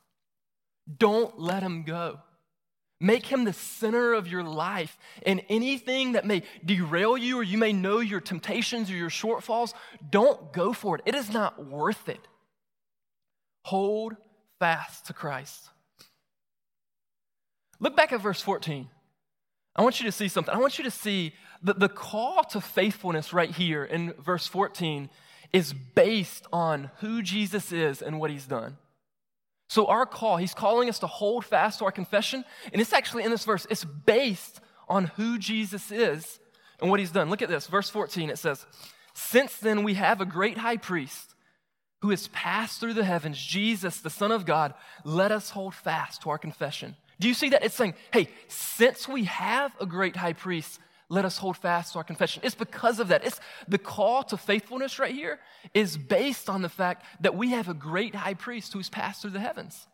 Don't 0.97 1.39
let 1.39 1.63
him 1.63 1.83
go. 1.83 2.19
Make 2.99 3.27
him 3.27 3.43
the 3.43 3.53
center 3.53 4.13
of 4.13 4.27
your 4.27 4.43
life. 4.43 4.97
And 5.23 5.43
anything 5.49 6.13
that 6.13 6.25
may 6.25 6.43
derail 6.65 7.17
you 7.17 7.39
or 7.39 7.43
you 7.43 7.57
may 7.57 7.73
know 7.73 7.99
your 7.99 8.21
temptations 8.21 8.89
or 8.89 8.95
your 8.95 9.09
shortfalls, 9.09 9.73
don't 10.09 10.51
go 10.51 10.73
for 10.73 10.95
it. 10.95 11.03
It 11.05 11.13
is 11.13 11.31
not 11.31 11.65
worth 11.65 12.09
it. 12.09 12.27
Hold 13.65 14.15
fast 14.59 15.05
to 15.07 15.13
Christ. 15.13 15.69
Look 17.79 17.95
back 17.95 18.11
at 18.11 18.21
verse 18.21 18.41
14. 18.41 18.87
I 19.75 19.83
want 19.83 19.99
you 19.99 20.05
to 20.07 20.11
see 20.11 20.27
something. 20.27 20.53
I 20.53 20.57
want 20.57 20.79
you 20.79 20.83
to 20.83 20.91
see 20.91 21.33
that 21.61 21.79
the 21.79 21.89
call 21.89 22.43
to 22.45 22.61
faithfulness 22.61 23.31
right 23.31 23.51
here 23.51 23.83
in 23.83 24.13
verse 24.13 24.47
14 24.47 25.09
is 25.53 25.73
based 25.73 26.47
on 26.51 26.89
who 26.99 27.21
Jesus 27.21 27.71
is 27.71 28.01
and 28.01 28.19
what 28.19 28.31
he's 28.31 28.47
done. 28.47 28.77
So, 29.69 29.87
our 29.87 30.05
call, 30.05 30.37
he's 30.37 30.53
calling 30.53 30.89
us 30.89 30.99
to 30.99 31.07
hold 31.07 31.43
fast 31.43 31.79
to 31.79 31.85
our 31.85 31.91
confession. 31.91 32.45
And 32.71 32.81
it's 32.81 32.93
actually 32.93 33.23
in 33.23 33.31
this 33.31 33.45
verse, 33.45 33.67
it's 33.69 33.83
based 33.83 34.61
on 34.87 35.05
who 35.15 35.37
Jesus 35.37 35.91
is 35.91 36.39
and 36.79 36.89
what 36.89 36.99
he's 36.99 37.11
done. 37.11 37.29
Look 37.29 37.41
at 37.41 37.49
this, 37.49 37.67
verse 37.67 37.89
14, 37.89 38.29
it 38.29 38.37
says, 38.37 38.65
Since 39.13 39.57
then 39.57 39.83
we 39.83 39.95
have 39.95 40.21
a 40.21 40.25
great 40.25 40.57
high 40.57 40.77
priest 40.77 41.35
who 42.01 42.11
has 42.11 42.27
passed 42.29 42.79
through 42.79 42.93
the 42.93 43.03
heavens, 43.03 43.37
Jesus, 43.43 43.99
the 43.99 44.09
Son 44.09 44.31
of 44.31 44.45
God, 44.45 44.73
let 45.03 45.31
us 45.31 45.49
hold 45.49 45.73
fast 45.73 46.21
to 46.21 46.29
our 46.29 46.37
confession. 46.37 46.95
Do 47.19 47.27
you 47.27 47.33
see 47.33 47.49
that? 47.49 47.63
It's 47.63 47.75
saying, 47.75 47.95
hey, 48.13 48.29
since 48.47 49.07
we 49.07 49.23
have 49.23 49.75
a 49.79 49.85
great 49.85 50.15
high 50.15 50.33
priest, 50.33 50.79
let 51.09 51.23
us 51.23 51.37
hold 51.37 51.55
fast 51.55 51.93
to 51.93 51.99
our 51.99 52.03
confession. 52.03 52.41
It's 52.43 52.55
because 52.55 52.99
of 52.99 53.07
that. 53.09 53.23
It's 53.25 53.39
the 53.67 53.77
call 53.77 54.23
to 54.23 54.37
faithfulness 54.37 54.99
right 54.99 55.13
here 55.13 55.39
is 55.73 55.97
based 55.97 56.49
on 56.49 56.61
the 56.61 56.69
fact 56.69 57.05
that 57.21 57.35
we 57.35 57.51
have 57.51 57.69
a 57.69 57.73
great 57.73 58.13
high 58.13 58.33
priest 58.33 58.73
who's 58.73 58.89
passed 58.89 59.21
through 59.21 59.31
the 59.31 59.39
heavens. 59.39 59.87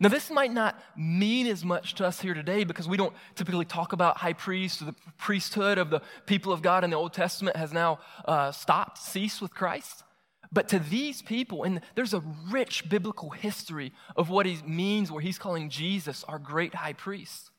Now, 0.00 0.08
this 0.08 0.30
might 0.30 0.52
not 0.52 0.82
mean 0.96 1.46
as 1.46 1.64
much 1.64 1.94
to 1.96 2.06
us 2.06 2.20
here 2.20 2.34
today 2.34 2.64
because 2.64 2.88
we 2.88 2.96
don't 2.96 3.14
typically 3.36 3.64
talk 3.64 3.92
about 3.92 4.16
high 4.16 4.32
priests 4.32 4.82
or 4.82 4.86
the 4.86 4.94
priesthood 5.18 5.78
of 5.78 5.90
the 5.90 6.00
people 6.26 6.52
of 6.52 6.62
God 6.62 6.82
in 6.82 6.90
the 6.90 6.96
Old 6.96 7.12
Testament 7.12 7.56
has 7.56 7.72
now 7.72 8.00
uh, 8.24 8.50
stopped, 8.50 8.98
ceased 8.98 9.40
with 9.40 9.54
Christ. 9.54 10.02
But 10.50 10.68
to 10.68 10.78
these 10.78 11.22
people, 11.22 11.64
and 11.64 11.80
there's 11.94 12.14
a 12.14 12.22
rich 12.50 12.88
biblical 12.88 13.30
history 13.30 13.92
of 14.16 14.30
what 14.30 14.46
he 14.46 14.58
means 14.66 15.10
where 15.12 15.20
he's 15.20 15.38
calling 15.38 15.68
Jesus 15.68 16.24
our 16.24 16.38
great 16.38 16.74
high 16.74 16.92
priest. 16.92 17.50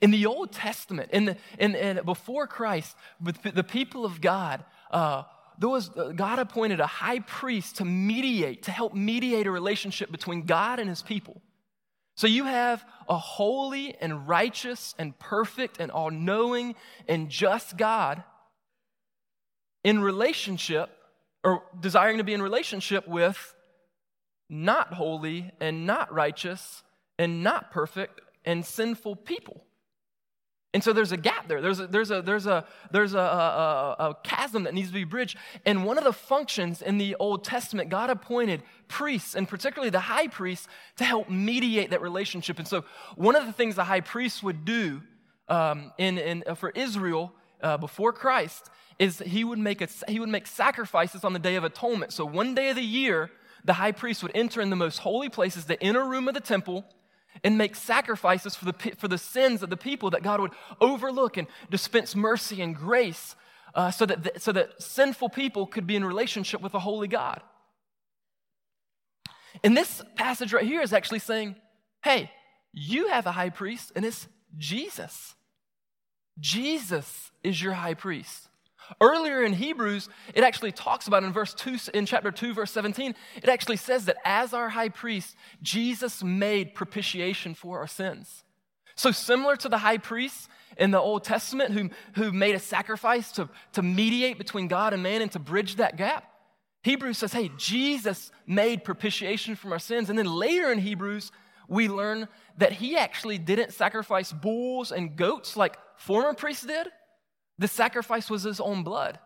In 0.00 0.10
the 0.10 0.26
Old 0.26 0.52
Testament, 0.52 1.10
in 1.12 1.26
the, 1.26 1.36
in, 1.58 1.74
in 1.74 2.04
before 2.04 2.46
Christ, 2.46 2.96
with 3.22 3.42
the 3.42 3.64
people 3.64 4.04
of 4.04 4.20
God, 4.20 4.64
uh, 4.90 5.24
there 5.58 5.68
was, 5.68 5.90
uh, 5.96 6.12
God 6.14 6.38
appointed 6.38 6.80
a 6.80 6.86
high 6.86 7.20
priest 7.20 7.76
to 7.76 7.84
mediate, 7.84 8.64
to 8.64 8.70
help 8.70 8.94
mediate 8.94 9.46
a 9.46 9.50
relationship 9.50 10.10
between 10.10 10.42
God 10.42 10.80
and 10.80 10.88
his 10.88 11.02
people. 11.02 11.40
So 12.16 12.26
you 12.26 12.44
have 12.44 12.84
a 13.08 13.18
holy 13.18 13.96
and 14.00 14.28
righteous 14.28 14.94
and 14.98 15.18
perfect 15.18 15.80
and 15.80 15.90
all 15.90 16.10
knowing 16.10 16.74
and 17.08 17.28
just 17.28 17.76
God 17.76 18.22
in 19.82 20.00
relationship 20.00 20.90
or 21.42 21.62
desiring 21.78 22.18
to 22.18 22.24
be 22.24 22.32
in 22.32 22.40
relationship 22.40 23.06
with 23.06 23.54
not 24.48 24.94
holy 24.94 25.50
and 25.60 25.86
not 25.86 26.12
righteous 26.12 26.82
and 27.18 27.42
not 27.42 27.70
perfect 27.70 28.20
and 28.44 28.64
sinful 28.64 29.16
people. 29.16 29.64
And 30.74 30.82
so 30.82 30.92
there's 30.92 31.12
a 31.12 31.16
gap 31.16 31.46
there. 31.46 31.60
There's 31.60 31.78
a, 31.78 31.86
there's 31.86 32.10
a, 32.10 32.20
there's 32.20 32.46
a, 32.46 32.66
there's 32.90 33.14
a, 33.14 33.18
a, 33.18 33.96
a, 34.00 34.14
chasm 34.24 34.64
that 34.64 34.74
needs 34.74 34.88
to 34.88 34.94
be 34.94 35.04
bridged. 35.04 35.38
And 35.64 35.84
one 35.84 35.98
of 35.98 36.04
the 36.04 36.12
functions 36.12 36.82
in 36.82 36.98
the 36.98 37.14
Old 37.20 37.44
Testament, 37.44 37.90
God 37.90 38.10
appointed 38.10 38.60
priests, 38.88 39.36
and 39.36 39.48
particularly 39.48 39.90
the 39.90 40.00
high 40.00 40.26
priest, 40.26 40.66
to 40.96 41.04
help 41.04 41.30
mediate 41.30 41.90
that 41.90 42.02
relationship. 42.02 42.58
And 42.58 42.66
so 42.66 42.84
one 43.14 43.36
of 43.36 43.46
the 43.46 43.52
things 43.52 43.76
the 43.76 43.84
high 43.84 44.00
priest 44.00 44.42
would 44.42 44.64
do 44.64 45.00
um, 45.48 45.92
in, 45.96 46.18
in, 46.18 46.42
uh, 46.44 46.56
for 46.56 46.70
Israel 46.70 47.32
uh, 47.62 47.76
before 47.76 48.12
Christ 48.12 48.68
is 48.98 49.20
he 49.20 49.44
would, 49.44 49.60
make 49.60 49.80
a, 49.80 49.88
he 50.08 50.18
would 50.18 50.28
make 50.28 50.48
sacrifices 50.48 51.22
on 51.22 51.32
the 51.32 51.38
Day 51.38 51.54
of 51.54 51.62
Atonement. 51.62 52.12
So 52.12 52.24
one 52.24 52.52
day 52.52 52.70
of 52.70 52.76
the 52.76 52.82
year, 52.82 53.30
the 53.64 53.74
high 53.74 53.92
priest 53.92 54.24
would 54.24 54.32
enter 54.34 54.60
in 54.60 54.70
the 54.70 54.76
most 54.76 54.98
holy 54.98 55.28
places, 55.28 55.66
the 55.66 55.80
inner 55.80 56.04
room 56.04 56.26
of 56.26 56.34
the 56.34 56.40
temple, 56.40 56.84
and 57.42 57.58
make 57.58 57.74
sacrifices 57.74 58.54
for 58.54 58.66
the, 58.66 58.72
for 58.96 59.08
the 59.08 59.18
sins 59.18 59.62
of 59.62 59.70
the 59.70 59.76
people 59.76 60.10
that 60.10 60.22
God 60.22 60.40
would 60.40 60.52
overlook 60.80 61.36
and 61.36 61.46
dispense 61.70 62.14
mercy 62.14 62.62
and 62.62 62.76
grace 62.76 63.34
uh, 63.74 63.90
so, 63.90 64.06
that 64.06 64.22
the, 64.22 64.40
so 64.40 64.52
that 64.52 64.80
sinful 64.80 65.30
people 65.30 65.66
could 65.66 65.86
be 65.86 65.96
in 65.96 66.04
relationship 66.04 66.60
with 66.60 66.74
a 66.74 66.78
holy 66.78 67.08
God. 67.08 67.42
And 69.62 69.76
this 69.76 70.02
passage 70.16 70.52
right 70.52 70.64
here 70.64 70.80
is 70.80 70.92
actually 70.92 71.18
saying, 71.18 71.56
hey, 72.02 72.30
you 72.72 73.08
have 73.08 73.26
a 73.26 73.32
high 73.32 73.50
priest, 73.50 73.92
and 73.94 74.04
it's 74.04 74.26
Jesus. 74.56 75.34
Jesus 76.38 77.30
is 77.42 77.62
your 77.62 77.72
high 77.72 77.94
priest. 77.94 78.48
Earlier 79.00 79.42
in 79.42 79.52
Hebrews, 79.52 80.08
it 80.34 80.44
actually 80.44 80.72
talks 80.72 81.06
about 81.06 81.24
in 81.24 81.32
verse 81.32 81.54
2, 81.54 81.76
in 81.94 82.06
chapter 82.06 82.30
2, 82.30 82.54
verse 82.54 82.70
17, 82.70 83.14
it 83.36 83.48
actually 83.48 83.76
says 83.76 84.04
that 84.06 84.16
as 84.24 84.52
our 84.52 84.68
high 84.68 84.88
priest, 84.88 85.36
Jesus 85.62 86.22
made 86.22 86.74
propitiation 86.74 87.54
for 87.54 87.78
our 87.78 87.86
sins. 87.86 88.44
So, 88.96 89.10
similar 89.10 89.56
to 89.56 89.68
the 89.68 89.78
high 89.78 89.98
priest 89.98 90.48
in 90.76 90.90
the 90.90 91.00
Old 91.00 91.24
Testament 91.24 91.72
who, 91.72 91.90
who 92.14 92.32
made 92.32 92.54
a 92.54 92.60
sacrifice 92.60 93.32
to, 93.32 93.48
to 93.72 93.82
mediate 93.82 94.38
between 94.38 94.68
God 94.68 94.92
and 94.92 95.02
man 95.02 95.22
and 95.22 95.32
to 95.32 95.38
bridge 95.38 95.76
that 95.76 95.96
gap, 95.96 96.30
Hebrews 96.82 97.18
says, 97.18 97.32
hey, 97.32 97.50
Jesus 97.56 98.30
made 98.46 98.84
propitiation 98.84 99.56
from 99.56 99.72
our 99.72 99.78
sins. 99.78 100.10
And 100.10 100.18
then 100.18 100.26
later 100.26 100.70
in 100.70 100.78
Hebrews, 100.78 101.32
we 101.66 101.88
learn 101.88 102.28
that 102.58 102.72
he 102.72 102.96
actually 102.96 103.38
didn't 103.38 103.72
sacrifice 103.72 104.32
bulls 104.32 104.92
and 104.92 105.16
goats 105.16 105.56
like 105.56 105.78
former 105.96 106.34
priests 106.34 106.66
did. 106.66 106.88
The 107.58 107.68
sacrifice 107.68 108.28
was 108.28 108.42
his 108.42 108.60
own 108.60 108.82
blood. 108.82 109.18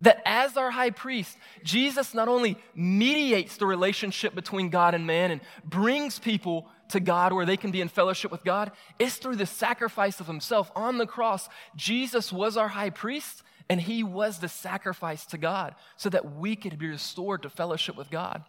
That 0.00 0.22
as 0.26 0.56
our 0.56 0.70
high 0.70 0.90
priest, 0.90 1.36
Jesus 1.62 2.14
not 2.14 2.28
only 2.28 2.58
mediates 2.74 3.56
the 3.56 3.66
relationship 3.66 4.34
between 4.34 4.68
God 4.68 4.94
and 4.94 5.06
man 5.06 5.30
and 5.30 5.40
brings 5.64 6.18
people 6.18 6.68
to 6.90 7.00
God 7.00 7.32
where 7.32 7.46
they 7.46 7.56
can 7.56 7.70
be 7.70 7.80
in 7.80 7.88
fellowship 7.88 8.30
with 8.30 8.44
God, 8.44 8.72
it's 8.98 9.16
through 9.16 9.36
the 9.36 9.46
sacrifice 9.46 10.20
of 10.20 10.26
himself 10.26 10.70
on 10.76 10.98
the 10.98 11.06
cross. 11.06 11.48
Jesus 11.74 12.32
was 12.32 12.56
our 12.56 12.68
high 12.68 12.90
priest 12.90 13.42
and 13.70 13.80
he 13.80 14.02
was 14.02 14.40
the 14.40 14.48
sacrifice 14.48 15.24
to 15.26 15.38
God 15.38 15.74
so 15.96 16.10
that 16.10 16.36
we 16.36 16.54
could 16.54 16.78
be 16.78 16.88
restored 16.88 17.42
to 17.42 17.48
fellowship 17.48 17.96
with 17.96 18.10
God. 18.10 18.44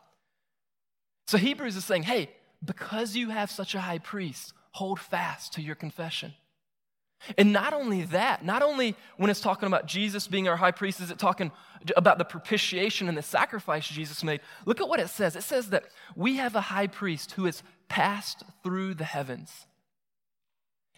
So 1.27 1.37
Hebrews 1.37 1.77
is 1.77 1.85
saying, 1.85 2.03
hey, 2.03 2.31
because 2.63 3.15
you 3.15 3.29
have 3.29 3.49
such 3.49 3.75
a 3.75 3.81
high 3.81 3.99
priest, 3.99 4.53
hold 4.71 4.99
fast 4.99 5.53
to 5.53 5.61
your 5.61 5.75
confession. 5.75 6.33
And 7.37 7.51
not 7.51 7.73
only 7.73 8.03
that, 8.03 8.45
not 8.45 8.61
only 8.61 8.95
when 9.17 9.29
it's 9.29 9.41
talking 9.41 9.67
about 9.67 9.87
Jesus 9.87 10.27
being 10.27 10.47
our 10.47 10.57
high 10.57 10.71
priest, 10.71 10.99
is 10.99 11.11
it 11.11 11.17
talking 11.17 11.51
about 11.95 12.17
the 12.17 12.25
propitiation 12.25 13.07
and 13.07 13.17
the 13.17 13.21
sacrifice 13.23 13.87
Jesus 13.87 14.23
made. 14.23 14.41
Look 14.65 14.81
at 14.81 14.87
what 14.87 14.99
it 14.99 15.09
says. 15.09 15.35
It 15.35 15.43
says 15.43 15.69
that 15.69 15.85
we 16.15 16.37
have 16.37 16.55
a 16.55 16.61
high 16.61 16.87
priest 16.87 17.31
who 17.31 17.45
has 17.45 17.63
passed 17.87 18.43
through 18.63 18.95
the 18.95 19.03
heavens. 19.03 19.51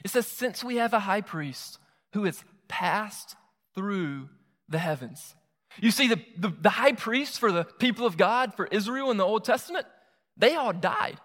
It 0.04 0.12
says, 0.12 0.28
since 0.28 0.64
we 0.64 0.78
have 0.78 0.94
a 0.94 1.00
high 1.00 1.22
priest 1.22 1.80
who 2.14 2.26
has 2.26 2.44
passed 2.68 3.36
through 3.76 4.30
the 4.70 4.80
heavens. 4.80 5.36
You 5.80 5.92
see, 5.92 6.08
the, 6.08 6.20
the, 6.38 6.54
the 6.62 6.70
high 6.70 6.94
priests 6.94 7.38
for 7.38 7.52
the 7.52 7.64
people 7.64 8.06
of 8.06 8.18
God, 8.18 8.54
for 8.54 8.68
Israel 8.68 9.12
in 9.12 9.18
the 9.18 9.26
Old 9.26 9.44
Testament, 9.44 9.86
they 10.36 10.56
all 10.56 10.74
died. 10.74 11.20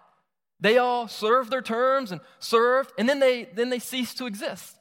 They 0.59 0.77
all 0.77 1.07
served 1.07 1.51
their 1.51 1.61
terms 1.61 2.11
and 2.11 2.21
served, 2.39 2.91
and 2.97 3.07
then 3.09 3.19
they, 3.19 3.45
then 3.45 3.69
they 3.69 3.79
ceased 3.79 4.17
to 4.19 4.27
exist. 4.27 4.77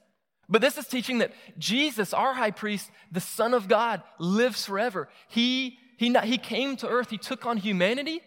But 0.48 0.60
this 0.60 0.76
is 0.76 0.86
teaching 0.86 1.18
that 1.18 1.32
Jesus, 1.58 2.12
our 2.12 2.34
high 2.34 2.50
priest, 2.50 2.90
the 3.10 3.20
Son 3.20 3.54
of 3.54 3.68
God, 3.68 4.02
lives 4.18 4.66
forever. 4.66 5.08
He, 5.28 5.78
he, 5.96 6.12
he 6.24 6.38
came 6.38 6.76
to 6.76 6.88
earth, 6.88 7.10
he 7.10 7.18
took 7.18 7.46
on 7.46 7.56
humanity, 7.56 8.20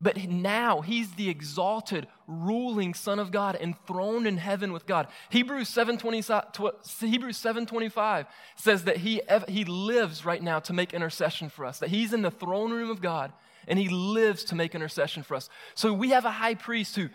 but 0.00 0.28
now 0.28 0.82
he's 0.82 1.12
the 1.12 1.30
exalted, 1.30 2.06
ruling 2.26 2.92
Son 2.92 3.18
of 3.18 3.32
God, 3.32 3.56
enthroned 3.56 4.26
in 4.26 4.36
heaven 4.36 4.72
with 4.72 4.86
God. 4.86 5.08
Hebrews 5.30 5.70
7.25 5.70 7.00
Hebrews 7.00 7.38
7, 7.38 8.26
says 8.56 8.84
that 8.84 8.98
he, 8.98 9.22
he 9.48 9.64
lives 9.64 10.24
right 10.24 10.42
now 10.42 10.58
to 10.60 10.74
make 10.74 10.92
intercession 10.92 11.48
for 11.48 11.64
us, 11.64 11.78
that 11.78 11.88
he's 11.88 12.12
in 12.12 12.22
the 12.22 12.30
throne 12.30 12.72
room 12.72 12.90
of 12.90 13.00
God, 13.00 13.32
and 13.66 13.78
he 13.78 13.88
lives 13.88 14.44
to 14.44 14.54
make 14.54 14.74
intercession 14.74 15.22
for 15.22 15.34
us. 15.34 15.48
So 15.74 15.92
we 15.92 16.10
have 16.10 16.24
a 16.24 16.30
high 16.30 16.54
priest 16.54 16.94
who 16.96 17.08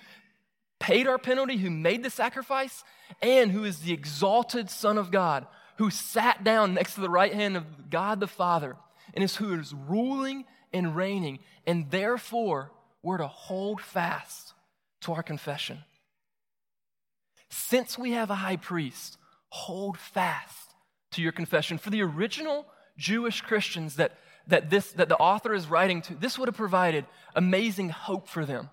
paid 0.82 1.08
our 1.08 1.20
penalty, 1.20 1.58
who 1.58 1.70
made 1.70 2.04
the 2.04 2.10
sacrifice, 2.10 2.84
and 3.22 3.52
who 3.52 3.64
is 3.64 3.80
the 3.80 3.94
exalted 3.94 4.70
Son 4.70 4.98
of 4.98 5.12
God, 5.12 5.46
who 5.78 5.90
sat 5.90 6.44
down 6.44 6.74
next 6.74 6.96
to 6.96 7.02
the 7.02 7.10
right 7.10 7.34
hand 7.34 7.56
of 7.56 7.90
God 7.90 8.20
the 8.20 8.28
Father, 8.28 8.76
and 9.14 9.24
is 9.24 9.38
who 9.38 9.58
is 9.58 9.74
ruling 9.74 10.44
and 10.74 10.96
reigning. 10.96 11.40
And 11.68 11.90
therefore, 11.92 12.72
we're 13.04 13.20
to 13.20 13.28
hold 13.28 13.80
fast 13.80 14.54
to 15.02 15.14
our 15.14 15.24
confession. 15.24 15.80
Since 17.50 17.98
we 17.98 18.12
have 18.12 18.30
a 18.30 18.36
high 18.36 18.58
priest, 18.58 19.18
hold 19.50 19.98
fast 19.98 20.74
to 21.12 21.22
your 21.22 21.32
confession. 21.32 21.78
For 21.78 21.92
the 21.92 22.02
original 22.02 22.66
Jewish 22.98 23.42
Christians 23.42 23.98
that, 23.98 24.18
that, 24.48 24.70
this, 24.70 24.92
that 24.94 25.10
the 25.10 25.18
author 25.18 25.54
is 25.54 25.68
writing 25.68 26.02
to, 26.04 26.16
this 26.16 26.40
would 26.40 26.48
have 26.48 26.56
provided 26.56 27.06
amazing 27.36 27.90
hope 27.90 28.28
for 28.28 28.46
them. 28.46 28.70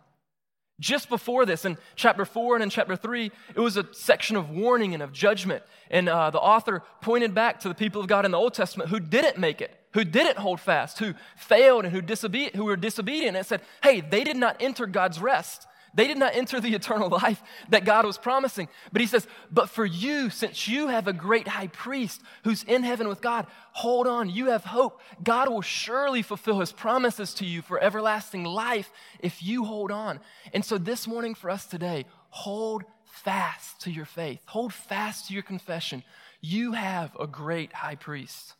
Just 0.80 1.08
before 1.08 1.44
this, 1.44 1.64
in 1.64 1.76
chapter 1.96 2.24
4 2.24 2.56
and 2.56 2.62
in 2.62 2.70
chapter 2.70 2.94
3, 2.94 3.32
it 3.54 3.60
was 3.60 3.76
a 3.76 3.86
section 3.92 4.36
of 4.36 4.50
warning 4.50 4.94
and 4.94 5.02
of 5.02 5.12
judgment. 5.12 5.62
And 5.90 6.08
uh, 6.08 6.30
the 6.30 6.38
author 6.38 6.82
pointed 7.00 7.34
back 7.34 7.60
to 7.60 7.68
the 7.68 7.74
people 7.74 8.00
of 8.00 8.06
God 8.06 8.24
in 8.24 8.30
the 8.30 8.38
Old 8.38 8.54
Testament 8.54 8.90
who 8.90 9.00
didn't 9.00 9.38
make 9.38 9.60
it, 9.60 9.74
who 9.94 10.04
didn't 10.04 10.38
hold 10.38 10.60
fast, 10.60 10.98
who 10.98 11.14
failed 11.36 11.84
and 11.84 11.92
who, 11.92 12.00
disobe- 12.00 12.54
who 12.54 12.64
were 12.64 12.76
disobedient. 12.76 13.36
And 13.36 13.44
said, 13.44 13.62
hey, 13.82 14.00
they 14.00 14.22
did 14.22 14.36
not 14.36 14.56
enter 14.60 14.86
God's 14.86 15.20
rest. 15.20 15.66
They 15.94 16.06
did 16.06 16.18
not 16.18 16.34
enter 16.34 16.60
the 16.60 16.74
eternal 16.74 17.08
life 17.08 17.42
that 17.70 17.84
God 17.84 18.04
was 18.04 18.18
promising. 18.18 18.68
But 18.92 19.00
he 19.00 19.06
says, 19.06 19.26
But 19.50 19.70
for 19.70 19.84
you, 19.84 20.30
since 20.30 20.68
you 20.68 20.88
have 20.88 21.08
a 21.08 21.12
great 21.12 21.48
high 21.48 21.68
priest 21.68 22.22
who's 22.44 22.62
in 22.64 22.82
heaven 22.82 23.08
with 23.08 23.20
God, 23.20 23.46
hold 23.72 24.06
on, 24.06 24.28
you 24.28 24.46
have 24.46 24.64
hope. 24.64 25.00
God 25.22 25.48
will 25.48 25.62
surely 25.62 26.22
fulfill 26.22 26.60
his 26.60 26.72
promises 26.72 27.34
to 27.34 27.44
you 27.44 27.62
for 27.62 27.82
everlasting 27.82 28.44
life 28.44 28.90
if 29.20 29.42
you 29.42 29.64
hold 29.64 29.90
on. 29.90 30.20
And 30.52 30.64
so 30.64 30.78
this 30.78 31.06
morning 31.06 31.34
for 31.34 31.50
us 31.50 31.66
today, 31.66 32.04
hold 32.30 32.84
fast 33.04 33.80
to 33.82 33.90
your 33.90 34.04
faith, 34.04 34.40
hold 34.46 34.72
fast 34.72 35.28
to 35.28 35.34
your 35.34 35.42
confession. 35.42 36.02
You 36.40 36.72
have 36.72 37.16
a 37.18 37.26
great 37.26 37.72
high 37.72 37.96
priest. 37.96 38.54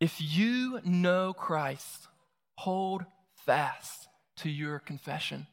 If 0.00 0.16
you 0.18 0.80
know 0.82 1.34
Christ, 1.34 2.08
hold 2.60 3.04
fast 3.46 4.08
to 4.36 4.50
your 4.50 4.78
confession. 4.78 5.46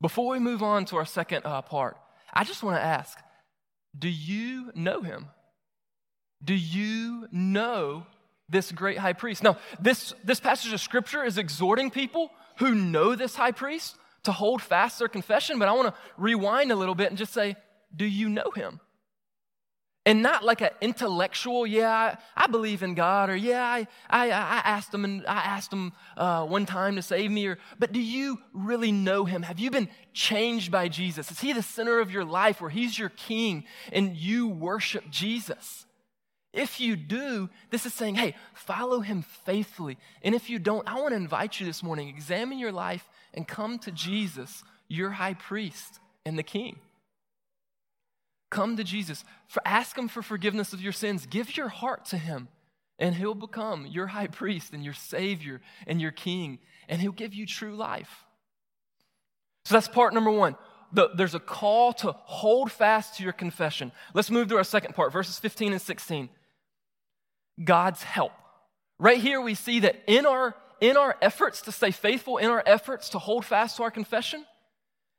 Before 0.00 0.30
we 0.30 0.38
move 0.38 0.62
on 0.62 0.84
to 0.86 0.96
our 0.96 1.04
second 1.04 1.42
uh, 1.44 1.62
part, 1.62 1.96
I 2.32 2.44
just 2.44 2.62
want 2.62 2.76
to 2.76 2.82
ask 2.82 3.18
do 3.98 4.08
you 4.08 4.72
know 4.74 5.02
him? 5.02 5.26
Do 6.42 6.54
you 6.54 7.28
know 7.30 8.06
this 8.48 8.72
great 8.72 8.96
high 8.96 9.12
priest? 9.12 9.42
Now, 9.42 9.58
this, 9.78 10.14
this 10.24 10.40
passage 10.40 10.72
of 10.72 10.80
scripture 10.80 11.24
is 11.24 11.36
exhorting 11.36 11.90
people 11.90 12.30
who 12.56 12.74
know 12.74 13.14
this 13.14 13.36
high 13.36 13.52
priest 13.52 13.96
to 14.24 14.32
hold 14.32 14.62
fast 14.62 14.98
their 14.98 15.08
confession, 15.08 15.58
but 15.58 15.68
I 15.68 15.72
want 15.72 15.88
to 15.88 16.00
rewind 16.16 16.72
a 16.72 16.76
little 16.76 16.94
bit 16.94 17.10
and 17.10 17.18
just 17.18 17.34
say, 17.34 17.54
do 17.94 18.06
you 18.06 18.30
know 18.30 18.50
him? 18.50 18.80
And 20.04 20.20
not 20.20 20.44
like 20.44 20.60
an 20.60 20.70
intellectual, 20.80 21.64
yeah, 21.64 22.16
I, 22.36 22.44
I, 22.44 22.46
believe 22.48 22.82
in 22.82 22.94
God, 22.94 23.30
or 23.30 23.36
yeah, 23.36 23.64
I, 23.64 23.86
I, 24.10 24.26
I 24.30 24.60
asked 24.64 24.92
him 24.92 25.04
and 25.04 25.24
I 25.28 25.42
asked 25.42 25.72
him 25.72 25.92
uh, 26.16 26.44
one 26.44 26.66
time 26.66 26.96
to 26.96 27.02
save 27.02 27.30
me, 27.30 27.46
or 27.46 27.58
but 27.78 27.92
do 27.92 28.00
you 28.00 28.40
really 28.52 28.90
know 28.90 29.24
him? 29.24 29.42
Have 29.42 29.60
you 29.60 29.70
been 29.70 29.88
changed 30.12 30.72
by 30.72 30.88
Jesus? 30.88 31.30
Is 31.30 31.38
he 31.38 31.52
the 31.52 31.62
center 31.62 32.00
of 32.00 32.10
your 32.10 32.24
life 32.24 32.60
where 32.60 32.68
he's 32.68 32.98
your 32.98 33.10
king 33.10 33.62
and 33.92 34.16
you 34.16 34.48
worship 34.48 35.08
Jesus? 35.08 35.86
If 36.52 36.80
you 36.80 36.96
do, 36.96 37.48
this 37.70 37.86
is 37.86 37.94
saying, 37.94 38.16
hey, 38.16 38.34
follow 38.54 39.00
him 39.00 39.22
faithfully. 39.22 39.98
And 40.22 40.34
if 40.34 40.50
you 40.50 40.58
don't, 40.58 40.86
I 40.86 41.00
want 41.00 41.12
to 41.12 41.16
invite 41.16 41.58
you 41.60 41.66
this 41.66 41.82
morning, 41.82 42.08
examine 42.08 42.58
your 42.58 42.72
life 42.72 43.08
and 43.32 43.48
come 43.48 43.78
to 43.80 43.90
Jesus, 43.90 44.62
your 44.88 45.10
high 45.10 45.34
priest 45.34 45.98
and 46.26 46.38
the 46.38 46.42
king. 46.42 46.80
Come 48.52 48.76
to 48.76 48.84
Jesus. 48.84 49.24
For, 49.46 49.62
ask 49.64 49.96
him 49.96 50.08
for 50.08 50.20
forgiveness 50.20 50.74
of 50.74 50.82
your 50.82 50.92
sins. 50.92 51.24
Give 51.24 51.56
your 51.56 51.68
heart 51.68 52.04
to 52.06 52.18
him, 52.18 52.48
and 52.98 53.14
he'll 53.14 53.34
become 53.34 53.86
your 53.86 54.08
high 54.08 54.26
priest 54.26 54.74
and 54.74 54.84
your 54.84 54.92
savior 54.92 55.62
and 55.86 56.02
your 56.02 56.10
king, 56.10 56.58
and 56.86 57.00
he'll 57.00 57.12
give 57.12 57.32
you 57.32 57.46
true 57.46 57.74
life. 57.74 58.26
So 59.64 59.74
that's 59.74 59.88
part 59.88 60.12
number 60.12 60.30
one. 60.30 60.56
The, 60.92 61.08
there's 61.16 61.34
a 61.34 61.40
call 61.40 61.94
to 61.94 62.12
hold 62.12 62.70
fast 62.70 63.16
to 63.16 63.22
your 63.22 63.32
confession. 63.32 63.90
Let's 64.12 64.30
move 64.30 64.48
to 64.48 64.58
our 64.58 64.64
second 64.64 64.94
part, 64.94 65.14
verses 65.14 65.38
15 65.38 65.72
and 65.72 65.80
16. 65.80 66.28
God's 67.64 68.02
help. 68.02 68.32
Right 68.98 69.18
here, 69.18 69.40
we 69.40 69.54
see 69.54 69.80
that 69.80 69.96
in 70.06 70.26
our, 70.26 70.54
in 70.78 70.98
our 70.98 71.16
efforts 71.22 71.62
to 71.62 71.72
stay 71.72 71.90
faithful, 71.90 72.36
in 72.36 72.50
our 72.50 72.62
efforts 72.66 73.08
to 73.10 73.18
hold 73.18 73.46
fast 73.46 73.78
to 73.78 73.84
our 73.84 73.90
confession, 73.90 74.44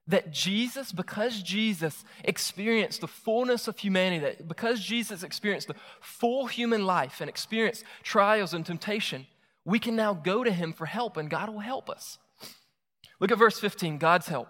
that 0.07 0.31
Jesus, 0.31 0.91
because 0.91 1.41
Jesus 1.41 2.03
experienced 2.23 3.01
the 3.01 3.07
fullness 3.07 3.67
of 3.67 3.77
humanity, 3.77 4.19
that 4.19 4.47
because 4.47 4.81
Jesus 4.81 5.23
experienced 5.23 5.69
the 5.69 5.75
full 6.01 6.47
human 6.47 6.85
life 6.85 7.21
and 7.21 7.29
experienced 7.29 7.85
trials 8.03 8.53
and 8.53 8.65
temptation, 8.65 9.27
we 9.63 9.79
can 9.79 9.95
now 9.95 10.13
go 10.13 10.43
to 10.43 10.51
him 10.51 10.73
for 10.73 10.85
help 10.85 11.15
and 11.15 11.29
God 11.29 11.49
will 11.49 11.59
help 11.59 11.89
us. 11.89 12.17
Look 13.19 13.31
at 13.31 13.37
verse 13.37 13.59
15 13.59 13.97
God's 13.97 14.27
help. 14.27 14.49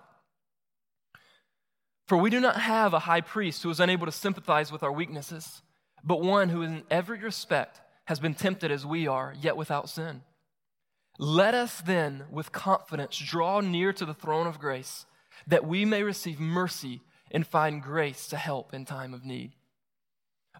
For 2.07 2.17
we 2.17 2.29
do 2.29 2.39
not 2.39 2.59
have 2.59 2.93
a 2.93 2.99
high 2.99 3.21
priest 3.21 3.63
who 3.63 3.69
is 3.69 3.79
unable 3.79 4.05
to 4.05 4.11
sympathize 4.11 4.71
with 4.71 4.83
our 4.83 4.91
weaknesses, 4.91 5.61
but 6.03 6.21
one 6.21 6.49
who 6.49 6.63
in 6.63 6.83
every 6.89 7.19
respect 7.19 7.79
has 8.05 8.19
been 8.19 8.33
tempted 8.33 8.71
as 8.71 8.85
we 8.85 9.07
are, 9.07 9.33
yet 9.39 9.55
without 9.55 9.87
sin. 9.87 10.21
Let 11.17 11.53
us 11.53 11.79
then, 11.79 12.25
with 12.29 12.51
confidence, 12.51 13.17
draw 13.17 13.61
near 13.61 13.93
to 13.93 14.05
the 14.05 14.13
throne 14.13 14.47
of 14.47 14.59
grace 14.59 15.05
that 15.47 15.65
we 15.65 15.85
may 15.85 16.03
receive 16.03 16.39
mercy 16.39 17.01
and 17.31 17.45
find 17.45 17.81
grace 17.81 18.27
to 18.27 18.37
help 18.37 18.73
in 18.73 18.85
time 18.85 19.13
of 19.13 19.25
need. 19.25 19.53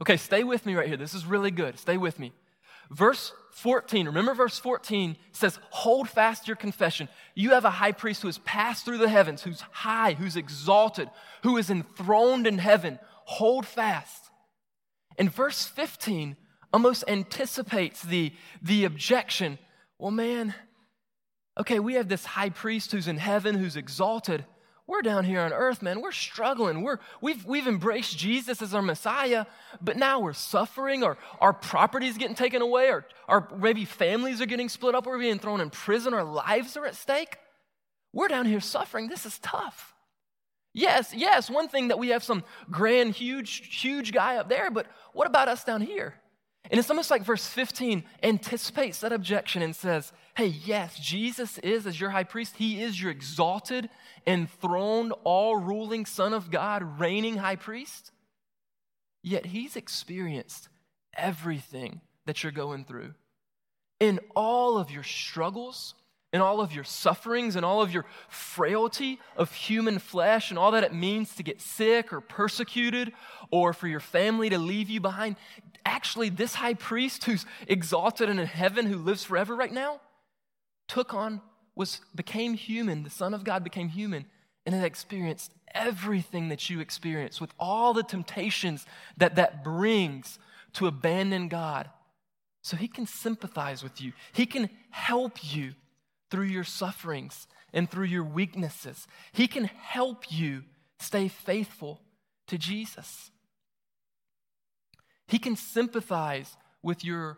Okay, 0.02 0.18
stay 0.18 0.44
with 0.44 0.66
me 0.66 0.76
right 0.76 0.88
here. 0.88 0.98
This 0.98 1.14
is 1.14 1.26
really 1.26 1.52
good. 1.52 1.78
Stay 1.78 1.98
with 1.98 2.20
me. 2.20 2.34
Verse 2.90 3.32
14, 3.52 4.08
remember 4.08 4.34
verse 4.34 4.60
14 4.60 5.16
says, 5.32 5.60
Hold 5.70 6.10
fast 6.10 6.48
your 6.48 6.58
confession. 6.58 7.08
You 7.36 7.52
have 7.52 7.66
a 7.66 7.70
high 7.70 7.92
priest 7.92 8.22
who 8.22 8.28
has 8.28 8.40
passed 8.40 8.86
through 8.86 8.98
the 8.98 9.10
heavens, 9.10 9.44
who's 9.44 9.62
high, 9.72 10.14
who's 10.14 10.36
exalted, 10.36 11.10
who 11.44 11.58
is 11.58 11.70
enthroned 11.70 12.48
in 12.48 12.58
heaven. 12.58 13.00
Hold 13.26 13.66
fast. 13.66 14.30
And 15.18 15.32
verse 15.32 15.66
15 15.66 16.36
almost 16.74 17.04
anticipates 17.08 18.02
the, 18.02 18.34
the 18.62 18.86
objection. 18.86 19.60
Well, 20.00 20.12
man, 20.12 20.54
okay, 21.60 21.80
we 21.80 21.94
have 21.96 22.10
this 22.10 22.26
high 22.26 22.50
priest 22.50 22.92
who's 22.92 23.08
in 23.08 23.18
heaven, 23.18 23.56
who's 23.56 23.78
exalted, 23.78 24.46
we're 24.86 25.02
down 25.02 25.24
here 25.24 25.40
on 25.42 25.54
earth, 25.54 25.82
man. 25.82 26.02
We're 26.02 26.12
struggling. 26.12 26.82
We're, 26.82 27.00
we've, 27.22 27.46
we've 27.46 27.68
embraced 27.68 28.18
Jesus 28.18 28.62
as 28.62 28.74
our 28.74 28.82
Messiah, 28.82 29.46
but 29.82 29.96
now 29.96 30.20
we're 30.20 30.34
suffering. 30.34 31.04
Our, 31.04 31.18
our 31.40 31.54
property's 31.54 32.18
getting 32.18 32.36
taken 32.36 32.62
away. 32.62 32.90
Our, 32.90 33.06
our 33.30 33.48
maybe 33.58 33.86
families 33.86 34.42
are 34.42 34.46
getting 34.46 34.68
split 34.68 34.94
up. 34.94 35.06
We're 35.06 35.20
being 35.20 35.40
thrown 35.40 35.62
in 35.62 35.70
prison. 35.70 36.14
Our 36.14 36.26
lives 36.26 36.76
are 36.76 36.86
at 36.86 36.96
stake. 36.96 37.38
We're 38.12 38.28
down 38.28 38.46
here 38.46 38.60
suffering. 38.60 39.08
This 39.08 39.26
is 39.26 39.40
tough. 39.40 39.94
Yes, 40.74 41.14
yes, 41.14 41.52
one 41.52 41.68
thing 41.68 41.90
that 41.90 42.00
we 42.00 42.10
have 42.10 42.24
some 42.24 42.44
grand, 42.72 43.14
huge, 43.14 43.80
huge 43.80 44.12
guy 44.12 44.38
up 44.38 44.50
there, 44.50 44.72
but 44.72 44.88
what 45.14 45.28
about 45.28 45.48
us 45.48 45.64
down 45.64 45.82
here? 45.82 46.16
And 46.72 46.80
it's 46.80 46.90
almost 46.90 47.12
like 47.12 47.24
verse 47.24 47.46
15 47.46 48.04
anticipates 48.22 49.00
that 49.02 49.12
objection 49.12 49.62
and 49.62 49.76
says, 49.76 50.14
Hey, 50.36 50.48
yes, 50.48 50.98
Jesus 50.98 51.60
is, 51.60 51.86
as 51.86 52.00
your 52.00 52.10
high 52.10 52.24
priest, 52.24 52.56
he 52.58 52.82
is 52.82 53.00
your 53.00 53.12
exalted, 53.12 53.90
enthroned, 54.26 55.14
all 55.24 55.58
ruling 55.58 56.06
Son 56.06 56.34
of 56.34 56.50
God, 56.50 57.00
reigning 57.00 57.38
high 57.38 57.58
priest. 57.58 58.12
Yet 59.22 59.48
he's 59.48 59.76
experienced 59.76 60.70
everything 61.16 62.02
that 62.26 62.42
you're 62.42 62.52
going 62.52 62.86
through. 62.86 63.14
In 64.00 64.20
all 64.36 64.78
of 64.78 64.90
your 64.90 65.04
struggles, 65.04 65.94
in 66.34 66.42
all 66.42 66.62
of 66.62 66.74
your 66.74 66.84
sufferings, 66.84 67.56
and 67.56 67.64
all 67.64 67.82
of 67.82 67.94
your 67.94 68.06
frailty 68.28 69.20
of 69.38 69.54
human 69.54 70.00
flesh, 70.00 70.50
and 70.50 70.58
all 70.58 70.72
that 70.72 70.84
it 70.84 70.94
means 70.94 71.36
to 71.36 71.44
get 71.44 71.62
sick 71.62 72.12
or 72.12 72.20
persecuted, 72.20 73.14
or 73.52 73.72
for 73.72 73.88
your 73.88 74.00
family 74.00 74.50
to 74.50 74.58
leave 74.58 74.90
you 74.90 75.00
behind, 75.00 75.36
actually, 75.86 76.30
this 76.30 76.56
high 76.56 76.74
priest 76.74 77.26
who's 77.26 77.46
exalted 77.68 78.30
and 78.30 78.40
in 78.40 78.46
heaven, 78.46 78.86
who 78.86 78.98
lives 78.98 79.24
forever 79.24 79.56
right 79.56 79.72
now, 79.72 80.00
took 80.88 81.14
on, 81.14 81.42
was, 81.76 82.02
became 82.16 82.54
human. 82.54 83.04
The 83.04 83.10
Son 83.10 83.34
of 83.34 83.44
God 83.44 83.64
became 83.64 83.90
human 83.90 84.26
and 84.66 84.74
had 84.74 84.86
experienced 84.86 85.52
everything 85.74 86.50
that 86.50 86.70
you 86.70 86.80
experience 86.80 87.42
with 87.42 87.54
all 87.60 87.94
the 87.94 88.04
temptations 88.04 88.86
that 89.18 89.36
that 89.36 89.64
brings 89.64 90.40
to 90.74 90.88
abandon 90.88 91.48
God. 91.48 91.90
So 92.62 92.78
he 92.78 92.88
can 92.88 93.06
sympathize 93.06 93.84
with 93.84 94.00
you, 94.02 94.14
he 94.32 94.46
can 94.46 94.70
help 94.90 95.54
you 95.54 95.74
through 96.32 96.46
your 96.46 96.64
sufferings 96.64 97.48
and 97.74 97.90
through 97.90 98.06
your 98.06 98.24
weaknesses. 98.24 99.08
He 99.34 99.48
can 99.48 99.66
help 99.66 100.32
you 100.32 100.64
stay 101.00 101.28
faithful 101.28 102.02
to 102.48 102.58
Jesus. 102.58 103.32
He 105.28 105.40
can 105.40 105.56
sympathize 105.56 106.58
with 106.82 107.04
your 107.04 107.38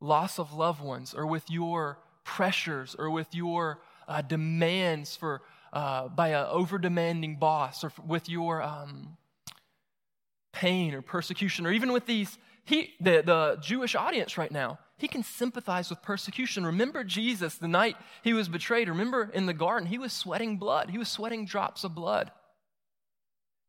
loss 0.00 0.38
of 0.38 0.52
loved 0.52 0.82
ones 0.82 1.14
or 1.14 1.26
with 1.26 1.48
your 1.50 1.98
pressures 2.24 2.96
or 2.98 3.10
with 3.10 3.34
your 3.34 3.80
uh, 4.08 4.20
demands 4.22 5.16
for 5.16 5.42
uh, 5.72 6.08
by 6.08 6.28
an 6.28 6.46
over 6.50 6.78
demanding 6.78 7.36
boss 7.36 7.84
or 7.84 7.92
with 8.06 8.28
your 8.28 8.62
um, 8.62 9.16
pain 10.52 10.92
or 10.92 11.00
persecution 11.00 11.66
or 11.66 11.72
even 11.72 11.92
with 11.92 12.04
these 12.06 12.36
he 12.64 12.92
the, 13.00 13.22
the 13.24 13.58
jewish 13.62 13.94
audience 13.94 14.36
right 14.36 14.52
now 14.52 14.78
he 14.98 15.08
can 15.08 15.24
sympathize 15.24 15.90
with 15.90 16.00
persecution. 16.00 16.64
Remember 16.64 17.02
jesus 17.02 17.56
the 17.56 17.66
night 17.66 17.96
he 18.22 18.32
was 18.32 18.48
betrayed? 18.48 18.88
Remember 18.88 19.30
in 19.34 19.46
the 19.46 19.52
garden 19.52 19.88
he 19.88 19.98
was 19.98 20.12
sweating 20.12 20.58
blood. 20.58 20.90
He 20.90 20.98
was 20.98 21.08
sweating 21.08 21.44
drops 21.44 21.82
of 21.82 21.94
blood 21.94 22.30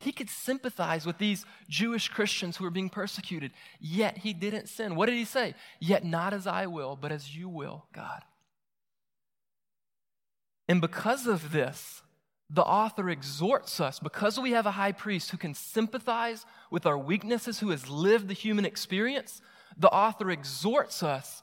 he 0.03 0.11
could 0.11 0.29
sympathize 0.29 1.05
with 1.05 1.17
these 1.17 1.45
Jewish 1.69 2.07
Christians 2.07 2.57
who 2.57 2.63
were 2.63 2.69
being 2.69 2.89
persecuted, 2.89 3.51
yet 3.79 4.19
he 4.19 4.33
didn't 4.33 4.69
sin. 4.69 4.95
What 4.95 5.07
did 5.07 5.15
he 5.15 5.25
say? 5.25 5.55
Yet 5.79 6.05
not 6.05 6.33
as 6.33 6.47
I 6.47 6.67
will, 6.67 6.95
but 6.95 7.11
as 7.11 7.35
you 7.35 7.49
will, 7.49 7.85
God. 7.93 8.23
And 10.67 10.81
because 10.81 11.27
of 11.27 11.51
this, 11.51 12.01
the 12.49 12.63
author 12.63 13.09
exhorts 13.09 13.79
us, 13.79 13.99
because 13.99 14.39
we 14.39 14.51
have 14.51 14.65
a 14.65 14.71
high 14.71 14.91
priest 14.91 15.31
who 15.31 15.37
can 15.37 15.53
sympathize 15.53 16.45
with 16.69 16.85
our 16.85 16.97
weaknesses, 16.97 17.59
who 17.59 17.71
has 17.71 17.89
lived 17.89 18.27
the 18.27 18.33
human 18.33 18.65
experience, 18.65 19.41
the 19.77 19.89
author 19.89 20.29
exhorts 20.29 21.01
us 21.01 21.41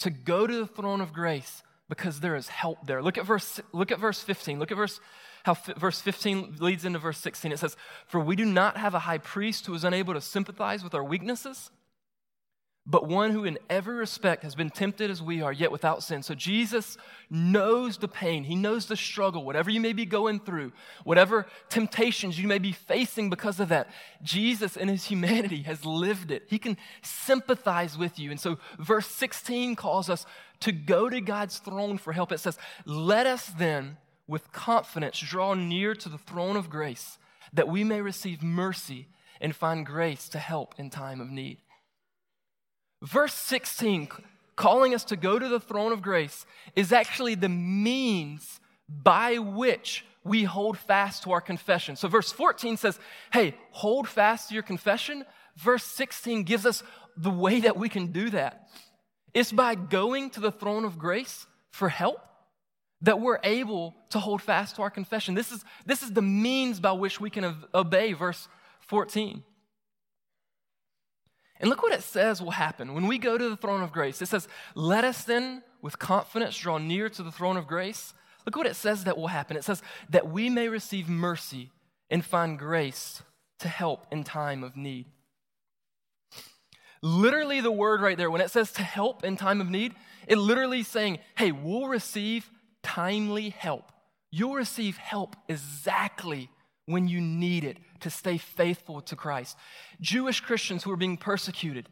to 0.00 0.10
go 0.10 0.46
to 0.46 0.56
the 0.56 0.66
throne 0.66 1.00
of 1.00 1.12
grace 1.12 1.62
because 1.88 2.20
there 2.20 2.36
is 2.36 2.48
help 2.48 2.86
there. 2.86 3.02
Look 3.02 3.18
at 3.18 3.26
verse, 3.26 3.60
look 3.72 3.90
at 3.90 3.98
verse 3.98 4.20
15. 4.20 4.58
Look 4.58 4.70
at 4.70 4.76
verse 4.76 5.00
how 5.44 5.52
f- 5.52 5.76
verse 5.76 6.00
15 6.00 6.56
leads 6.60 6.84
into 6.84 6.98
verse 6.98 7.18
16. 7.18 7.52
It 7.52 7.58
says, 7.58 7.76
For 8.06 8.20
we 8.20 8.36
do 8.36 8.44
not 8.44 8.76
have 8.76 8.94
a 8.94 9.00
high 9.00 9.18
priest 9.18 9.66
who 9.66 9.74
is 9.74 9.84
unable 9.84 10.14
to 10.14 10.20
sympathize 10.20 10.84
with 10.84 10.94
our 10.94 11.04
weaknesses, 11.04 11.70
but 12.84 13.06
one 13.06 13.30
who 13.30 13.44
in 13.44 13.58
every 13.70 13.94
respect 13.94 14.42
has 14.42 14.56
been 14.56 14.70
tempted 14.70 15.08
as 15.08 15.22
we 15.22 15.40
are, 15.40 15.52
yet 15.52 15.70
without 15.70 16.02
sin. 16.02 16.24
So 16.24 16.34
Jesus 16.34 16.96
knows 17.30 17.96
the 17.96 18.08
pain, 18.08 18.42
He 18.42 18.56
knows 18.56 18.86
the 18.86 18.96
struggle, 18.96 19.44
whatever 19.44 19.70
you 19.70 19.80
may 19.80 19.92
be 19.92 20.04
going 20.04 20.40
through, 20.40 20.72
whatever 21.04 21.46
temptations 21.68 22.40
you 22.40 22.48
may 22.48 22.58
be 22.58 22.72
facing 22.72 23.30
because 23.30 23.60
of 23.60 23.68
that. 23.68 23.88
Jesus, 24.22 24.76
in 24.76 24.88
His 24.88 25.04
humanity, 25.04 25.62
has 25.62 25.84
lived 25.84 26.32
it. 26.32 26.44
He 26.48 26.58
can 26.58 26.76
sympathize 27.02 27.96
with 27.96 28.18
you. 28.18 28.32
And 28.32 28.40
so, 28.40 28.58
verse 28.80 29.06
16 29.06 29.76
calls 29.76 30.10
us 30.10 30.26
to 30.60 30.72
go 30.72 31.08
to 31.08 31.20
God's 31.20 31.58
throne 31.58 31.98
for 31.98 32.12
help. 32.12 32.32
It 32.32 32.38
says, 32.38 32.58
Let 32.84 33.28
us 33.28 33.46
then, 33.46 33.96
with 34.26 34.52
confidence, 34.52 35.18
draw 35.18 35.54
near 35.54 35.94
to 35.94 36.08
the 36.08 36.18
throne 36.18 36.56
of 36.56 36.70
grace, 36.70 37.18
that 37.52 37.68
we 37.68 37.84
may 37.84 38.00
receive 38.00 38.42
mercy 38.42 39.08
and 39.40 39.54
find 39.54 39.84
grace 39.84 40.28
to 40.28 40.38
help 40.38 40.74
in 40.78 40.90
time 40.90 41.20
of 41.20 41.30
need. 41.30 41.58
Verse 43.02 43.34
16, 43.34 44.08
calling 44.54 44.94
us 44.94 45.04
to 45.04 45.16
go 45.16 45.38
to 45.38 45.48
the 45.48 45.60
throne 45.60 45.92
of 45.92 46.02
grace, 46.02 46.46
is 46.76 46.92
actually 46.92 47.34
the 47.34 47.48
means 47.48 48.60
by 48.88 49.38
which 49.38 50.04
we 50.24 50.44
hold 50.44 50.78
fast 50.78 51.24
to 51.24 51.32
our 51.32 51.40
confession. 51.40 51.96
So, 51.96 52.06
verse 52.06 52.30
14 52.30 52.76
says, 52.76 52.98
Hey, 53.32 53.54
hold 53.70 54.08
fast 54.08 54.48
to 54.48 54.54
your 54.54 54.62
confession. 54.62 55.24
Verse 55.56 55.84
16 55.84 56.44
gives 56.44 56.64
us 56.64 56.84
the 57.16 57.30
way 57.30 57.60
that 57.60 57.76
we 57.76 57.88
can 57.88 58.12
do 58.12 58.30
that. 58.30 58.68
It's 59.34 59.52
by 59.52 59.74
going 59.74 60.30
to 60.30 60.40
the 60.40 60.52
throne 60.52 60.84
of 60.84 60.98
grace 60.98 61.46
for 61.70 61.88
help 61.88 62.20
that 63.02 63.20
we're 63.20 63.40
able 63.42 63.94
to 64.10 64.18
hold 64.18 64.40
fast 64.40 64.76
to 64.76 64.82
our 64.82 64.90
confession. 64.90 65.34
This 65.34 65.52
is, 65.52 65.64
this 65.84 66.02
is 66.02 66.12
the 66.12 66.22
means 66.22 66.80
by 66.80 66.92
which 66.92 67.20
we 67.20 67.30
can 67.30 67.56
obey 67.74 68.12
verse 68.12 68.48
14. 68.80 69.42
And 71.60 71.68
look 71.68 71.82
what 71.82 71.92
it 71.92 72.02
says 72.02 72.40
will 72.42 72.52
happen 72.52 72.94
when 72.94 73.06
we 73.06 73.18
go 73.18 73.38
to 73.38 73.48
the 73.48 73.56
throne 73.56 73.82
of 73.82 73.92
grace. 73.92 74.20
It 74.20 74.26
says, 74.26 74.48
Let 74.74 75.04
us 75.04 75.24
then 75.24 75.62
with 75.80 75.98
confidence 75.98 76.56
draw 76.56 76.78
near 76.78 77.08
to 77.08 77.22
the 77.22 77.30
throne 77.30 77.56
of 77.56 77.66
grace. 77.66 78.14
Look 78.44 78.56
what 78.56 78.66
it 78.66 78.74
says 78.74 79.04
that 79.04 79.16
will 79.16 79.28
happen. 79.28 79.56
It 79.56 79.64
says, 79.64 79.82
That 80.10 80.28
we 80.30 80.50
may 80.50 80.68
receive 80.68 81.08
mercy 81.08 81.70
and 82.10 82.24
find 82.24 82.58
grace 82.58 83.22
to 83.60 83.68
help 83.68 84.06
in 84.10 84.24
time 84.24 84.64
of 84.64 84.76
need. 84.76 85.06
Literally, 87.00 87.60
the 87.60 87.72
word 87.72 88.00
right 88.00 88.16
there, 88.16 88.30
when 88.30 88.40
it 88.40 88.50
says 88.50 88.72
to 88.72 88.82
help 88.82 89.24
in 89.24 89.36
time 89.36 89.60
of 89.60 89.70
need, 89.70 89.94
it 90.26 90.38
literally 90.38 90.80
is 90.80 90.88
saying, 90.88 91.18
Hey, 91.36 91.52
we'll 91.52 91.86
receive 91.86 92.50
timely 92.82 93.50
help. 93.50 93.92
You'll 94.30 94.54
receive 94.54 94.96
help 94.96 95.36
exactly 95.48 96.48
when 96.86 97.08
you 97.08 97.20
need 97.20 97.64
it 97.64 97.78
to 98.00 98.10
stay 98.10 98.38
faithful 98.38 99.00
to 99.02 99.16
Christ. 99.16 99.56
Jewish 100.00 100.40
Christians 100.40 100.82
who 100.82 100.90
are 100.90 100.96
being 100.96 101.16
persecuted, 101.16 101.88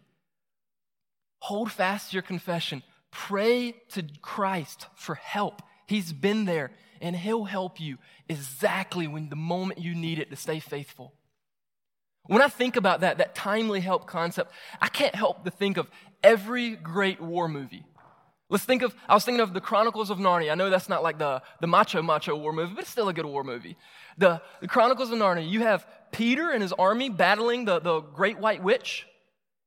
hold 1.41 1.71
fast 1.71 2.11
to 2.11 2.15
your 2.15 2.23
confession. 2.23 2.83
Pray 3.11 3.73
to 3.91 4.05
Christ 4.23 4.87
for 4.95 5.15
help. 5.15 5.63
He's 5.87 6.13
been 6.13 6.45
there 6.45 6.71
and 7.01 7.17
He'll 7.17 7.45
help 7.45 7.81
you 7.81 7.99
exactly 8.29 9.07
when 9.07 9.29
the 9.29 9.37
moment 9.37 9.81
you 9.81 9.95
need 9.95 10.19
it 10.19 10.31
to 10.31 10.37
stay 10.37 10.61
faithful. 10.61 11.15
When 12.27 12.43
I 12.43 12.49
think 12.49 12.77
about 12.77 13.01
that, 13.01 13.19
that 13.19 13.35
timely 13.35 13.81
help 13.81 14.07
concept, 14.07 14.53
I 14.81 14.89
can't 14.89 15.15
help 15.15 15.45
to 15.45 15.51
think 15.51 15.77
of 15.77 15.91
every 16.23 16.77
great 16.77 17.21
war 17.21 17.49
movie. 17.49 17.85
Let's 18.51 18.65
think 18.65 18.83
of, 18.83 18.95
I 19.09 19.15
was 19.15 19.25
thinking 19.25 19.41
of 19.41 19.55
the 19.55 19.61
Chronicles 19.61 20.11
of 20.11 20.19
Narnia. 20.19 20.51
I 20.51 20.57
know 20.57 20.71
that's 20.71 20.89
not 20.89 21.05
like 21.05 21.19
the, 21.19 21.41
the 21.61 21.69
macho, 21.69 22.03
macho 22.03 22.37
war 22.37 22.53
movie, 22.53 22.75
but 22.75 22.83
it's 22.83 22.91
still 22.91 23.09
a 23.09 23.13
good 23.15 23.25
war 23.25 23.45
movie. 23.45 23.77
The, 24.19 24.43
the 24.61 24.67
Chronicles 24.67 25.11
of 25.13 25.19
Narnia, 25.19 25.49
you 25.49 25.61
have 25.61 25.87
Peter 26.11 26.51
and 26.51 26.61
his 26.61 26.73
army 26.73 27.09
battling 27.09 27.65
the, 27.65 27.79
the 27.79 28.01
great 28.01 28.39
white 28.39 28.63
witch. 28.63 29.07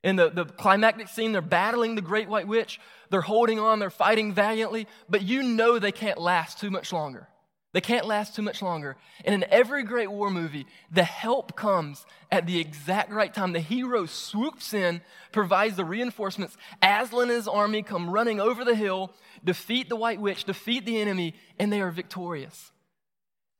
In 0.03 0.17
the, 0.17 0.29
the 0.29 0.43
climactic 0.43 1.07
scene, 1.07 1.31
they're 1.31 1.41
battling 1.41 1.95
the 1.95 2.01
great 2.01 2.27
white 2.27 2.45
witch. 2.45 2.81
They're 3.09 3.21
holding 3.21 3.57
on, 3.57 3.79
they're 3.79 3.89
fighting 3.89 4.33
valiantly, 4.33 4.85
but 5.09 5.21
you 5.21 5.43
know 5.43 5.79
they 5.79 5.93
can't 5.93 6.19
last 6.19 6.59
too 6.59 6.69
much 6.69 6.91
longer. 6.91 7.29
They 7.73 7.81
can't 7.81 8.05
last 8.05 8.35
too 8.35 8.43
much 8.43 8.61
longer. 8.61 8.95
And 9.25 9.33
in 9.33 9.49
every 9.49 9.83
great 9.83 10.11
war 10.11 10.29
movie, 10.29 10.67
the 10.91 11.03
help 11.03 11.55
comes 11.55 12.05
at 12.31 12.45
the 12.45 12.59
exact 12.59 13.11
right 13.11 13.33
time. 13.33 13.51
The 13.51 13.59
hero 13.59 14.05
swoops 14.05 14.75
in, 14.75 15.01
provides 15.31 15.75
the 15.75 15.83
reinforcements. 15.83 16.55
Aslan 16.83 17.29
and 17.29 17.31
his 17.31 17.47
army 17.47 17.81
come 17.81 18.11
running 18.11 18.39
over 18.39 18.63
the 18.63 18.75
hill, 18.75 19.11
defeat 19.43 19.89
the 19.89 19.95
White 19.95 20.21
Witch, 20.21 20.43
defeat 20.43 20.85
the 20.85 21.01
enemy, 21.01 21.33
and 21.59 21.73
they 21.73 21.81
are 21.81 21.89
victorious. 21.89 22.71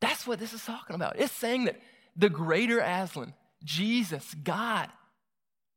That's 0.00 0.26
what 0.26 0.38
this 0.38 0.52
is 0.52 0.64
talking 0.64 0.94
about. 0.94 1.18
It's 1.18 1.32
saying 1.32 1.64
that 1.64 1.80
the 2.16 2.30
greater 2.30 2.78
Aslan, 2.78 3.34
Jesus, 3.64 4.34
God, 4.44 4.90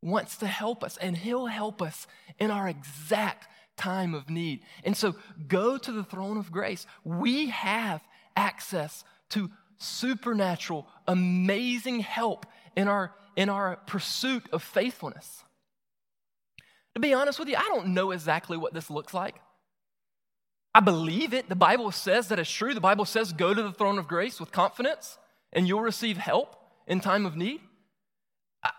wants 0.04 0.38
to 0.38 0.47
help 0.47 0.84
us, 0.84 0.97
and 0.97 1.17
he'll 1.17 1.47
help 1.47 1.82
us 1.82 2.06
in 2.38 2.52
our 2.52 2.69
exact 2.69 3.47
time 3.78 4.13
of 4.13 4.30
need. 4.30 4.62
And 4.84 4.95
so 4.95 5.15
go 5.47 5.78
to 5.80 5.91
the 5.91 6.04
throne 6.04 6.38
of 6.38 6.52
grace. 6.52 6.86
We 7.04 7.50
have 7.50 8.02
access 8.38 9.04
to 9.32 9.50
supernatural, 9.78 10.88
amazing 11.08 12.00
help 12.00 12.45
in 12.78 12.88
our, 12.88 13.13
in 13.36 13.50
our 13.50 13.76
pursuit 13.88 14.45
of 14.54 14.63
faithfulness. 14.63 15.43
To 16.95 17.02
be 17.02 17.13
honest 17.13 17.39
with 17.39 17.50
you, 17.50 17.58
I 17.58 17.67
don't 17.67 17.89
know 17.89 18.12
exactly 18.12 18.56
what 18.56 18.73
this 18.73 18.89
looks 18.89 19.13
like. 19.13 19.36
I 20.73 20.80
believe 20.80 21.34
it. 21.34 21.50
The 21.50 21.56
Bible 21.56 21.91
says 21.91 22.28
that 22.30 22.39
it's 22.39 22.50
true. 22.50 22.73
The 22.73 22.80
Bible 22.80 23.06
says 23.06 23.34
go 23.34 23.54
to 23.54 23.63
the 23.63 23.71
throne 23.71 23.97
of 23.97 24.08
grace 24.08 24.39
with 24.39 24.52
confidence 24.52 25.17
and 25.52 25.67
you'll 25.67 25.82
receive 25.82 26.17
help 26.17 26.56
in 26.86 27.00
time 27.00 27.26
of 27.26 27.36
need. 27.36 27.62
I, 28.63 28.71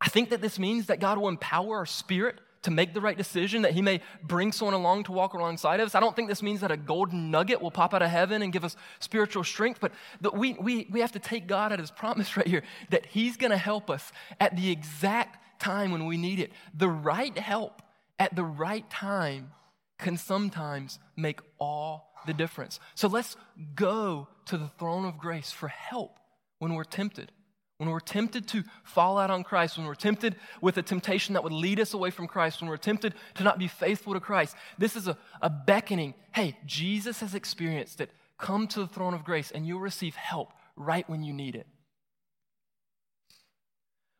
I 0.00 0.08
think 0.08 0.30
that 0.30 0.40
this 0.40 0.58
means 0.58 0.86
that 0.86 1.00
God 1.00 1.18
will 1.18 1.28
empower 1.28 1.78
our 1.78 1.86
spirit 1.86 2.38
to 2.66 2.72
make 2.72 2.94
the 2.94 3.00
right 3.00 3.16
decision, 3.16 3.62
that 3.62 3.74
He 3.74 3.80
may 3.80 4.00
bring 4.24 4.50
someone 4.50 4.74
along 4.74 5.04
to 5.04 5.12
walk 5.12 5.34
alongside 5.34 5.78
of 5.78 5.86
us. 5.86 5.94
I 5.94 6.00
don't 6.00 6.16
think 6.16 6.28
this 6.28 6.42
means 6.42 6.62
that 6.62 6.72
a 6.72 6.76
golden 6.76 7.30
nugget 7.30 7.62
will 7.62 7.70
pop 7.70 7.94
out 7.94 8.02
of 8.02 8.10
heaven 8.10 8.42
and 8.42 8.52
give 8.52 8.64
us 8.64 8.76
spiritual 8.98 9.44
strength, 9.44 9.78
but 9.80 9.92
that 10.20 10.34
we, 10.34 10.54
we, 10.54 10.88
we 10.90 10.98
have 10.98 11.12
to 11.12 11.20
take 11.20 11.46
God 11.46 11.72
at 11.72 11.78
His 11.78 11.92
promise 11.92 12.36
right 12.36 12.46
here 12.46 12.64
that 12.90 13.06
He's 13.06 13.36
going 13.36 13.52
to 13.52 13.56
help 13.56 13.88
us 13.88 14.10
at 14.40 14.56
the 14.56 14.68
exact 14.72 15.60
time 15.60 15.92
when 15.92 16.06
we 16.06 16.16
need 16.16 16.40
it. 16.40 16.50
The 16.74 16.88
right 16.88 17.38
help 17.38 17.82
at 18.18 18.34
the 18.34 18.44
right 18.44 18.88
time 18.90 19.52
can 19.98 20.16
sometimes 20.16 20.98
make 21.16 21.38
all 21.60 22.10
the 22.26 22.34
difference. 22.34 22.80
So 22.96 23.06
let's 23.06 23.36
go 23.76 24.26
to 24.46 24.58
the 24.58 24.68
throne 24.76 25.04
of 25.04 25.18
grace 25.18 25.52
for 25.52 25.68
help 25.68 26.18
when 26.58 26.74
we're 26.74 26.82
tempted. 26.82 27.30
When 27.78 27.90
we're 27.90 28.00
tempted 28.00 28.48
to 28.48 28.64
fall 28.84 29.18
out 29.18 29.30
on 29.30 29.44
Christ, 29.44 29.76
when 29.76 29.86
we're 29.86 29.94
tempted 29.94 30.36
with 30.62 30.78
a 30.78 30.82
temptation 30.82 31.34
that 31.34 31.44
would 31.44 31.52
lead 31.52 31.78
us 31.78 31.92
away 31.92 32.10
from 32.10 32.26
Christ, 32.26 32.60
when 32.60 32.70
we're 32.70 32.78
tempted 32.78 33.14
to 33.34 33.44
not 33.44 33.58
be 33.58 33.68
faithful 33.68 34.14
to 34.14 34.20
Christ, 34.20 34.56
this 34.78 34.96
is 34.96 35.08
a, 35.08 35.18
a 35.42 35.50
beckoning. 35.50 36.14
Hey, 36.32 36.56
Jesus 36.64 37.20
has 37.20 37.34
experienced 37.34 38.00
it. 38.00 38.10
Come 38.38 38.66
to 38.68 38.80
the 38.80 38.86
throne 38.86 39.12
of 39.12 39.24
grace 39.24 39.50
and 39.50 39.66
you'll 39.66 39.80
receive 39.80 40.14
help 40.14 40.52
right 40.74 41.08
when 41.08 41.22
you 41.22 41.34
need 41.34 41.54
it. 41.54 41.66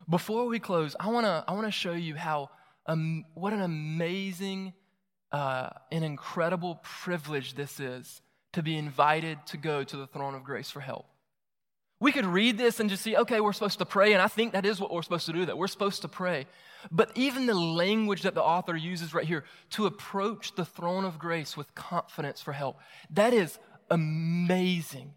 Before 0.07 0.45
we 0.45 0.59
close, 0.59 0.95
I 0.99 1.09
want 1.09 1.25
to 1.25 1.43
I 1.47 1.53
wanna 1.53 1.71
show 1.71 1.93
you 1.93 2.15
how, 2.15 2.49
um, 2.85 3.25
what 3.33 3.53
an 3.53 3.61
amazing, 3.61 4.73
uh, 5.31 5.69
an 5.91 6.03
incredible 6.03 6.79
privilege 6.83 7.55
this 7.55 7.79
is 7.79 8.21
to 8.53 8.61
be 8.61 8.77
invited 8.77 9.39
to 9.47 9.57
go 9.57 9.83
to 9.83 9.97
the 9.97 10.07
throne 10.07 10.35
of 10.35 10.43
grace 10.43 10.69
for 10.69 10.79
help. 10.79 11.07
We 11.99 12.11
could 12.11 12.25
read 12.25 12.57
this 12.57 12.79
and 12.79 12.89
just 12.89 13.03
see, 13.03 13.15
okay, 13.15 13.39
we're 13.39 13.53
supposed 13.53 13.79
to 13.79 13.85
pray, 13.85 14.13
and 14.13 14.21
I 14.21 14.27
think 14.27 14.53
that 14.53 14.65
is 14.65 14.79
what 14.79 14.93
we're 14.93 15.01
supposed 15.01 15.25
to 15.25 15.33
do, 15.33 15.45
that 15.45 15.57
we're 15.57 15.67
supposed 15.67 16.03
to 16.03 16.07
pray. 16.07 16.45
But 16.91 17.11
even 17.15 17.47
the 17.47 17.55
language 17.55 18.21
that 18.21 18.35
the 18.35 18.43
author 18.43 18.75
uses 18.75 19.13
right 19.13 19.25
here, 19.25 19.45
to 19.71 19.87
approach 19.87 20.53
the 20.53 20.65
throne 20.65 21.05
of 21.05 21.17
grace 21.17 21.57
with 21.57 21.73
confidence 21.73 22.39
for 22.39 22.53
help, 22.53 22.77
that 23.09 23.33
is 23.33 23.57
amazing. 23.89 25.13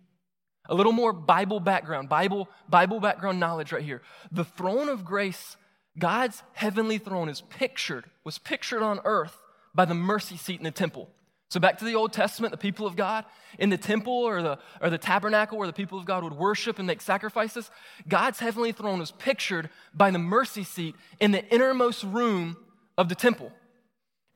A 0.71 0.75
little 0.75 0.93
more 0.93 1.13
Bible 1.13 1.61
background, 1.61 2.09
Bible, 2.09 2.49
Bible 2.69 3.01
background 3.01 3.39
knowledge 3.41 3.73
right 3.73 3.83
here. 3.83 4.01
The 4.33 4.45
throne 4.45 4.89
of 4.89 5.05
grace, 5.05 5.57
God's 5.99 6.43
heavenly 6.55 6.97
throne, 6.97 7.29
is 7.29 7.43
pictured, 7.43 8.07
was 8.25 8.39
pictured 8.39 8.83
on 8.83 9.01
earth 9.05 9.37
by 9.75 9.85
the 9.85 9.95
mercy 9.95 10.37
seat 10.37 10.59
in 10.59 10.65
the 10.65 10.71
temple. 10.71 11.11
So, 11.51 11.59
back 11.59 11.79
to 11.79 11.85
the 11.85 11.97
Old 11.97 12.13
Testament, 12.13 12.53
the 12.53 12.59
people 12.59 12.87
of 12.87 12.95
God 12.95 13.25
in 13.59 13.71
the 13.71 13.77
temple 13.77 14.13
or 14.13 14.41
the, 14.41 14.59
or 14.81 14.89
the 14.89 14.99
tabernacle 14.99 15.59
where 15.59 15.67
the 15.67 15.73
people 15.73 15.99
of 15.99 16.05
God 16.05 16.23
would 16.23 16.33
worship 16.33 16.79
and 16.79 16.87
make 16.87 17.01
sacrifices, 17.01 17.71
God's 18.09 18.39
heavenly 18.39 18.71
throne 18.71 19.01
is 19.01 19.11
pictured 19.11 19.69
by 19.93 20.13
the 20.13 20.19
mercy 20.19 20.63
seat 20.63 20.95
in 21.19 21.33
the 21.33 21.45
innermost 21.53 22.05
room 22.05 22.57
of 22.97 23.09
the 23.09 23.17
temple. 23.17 23.51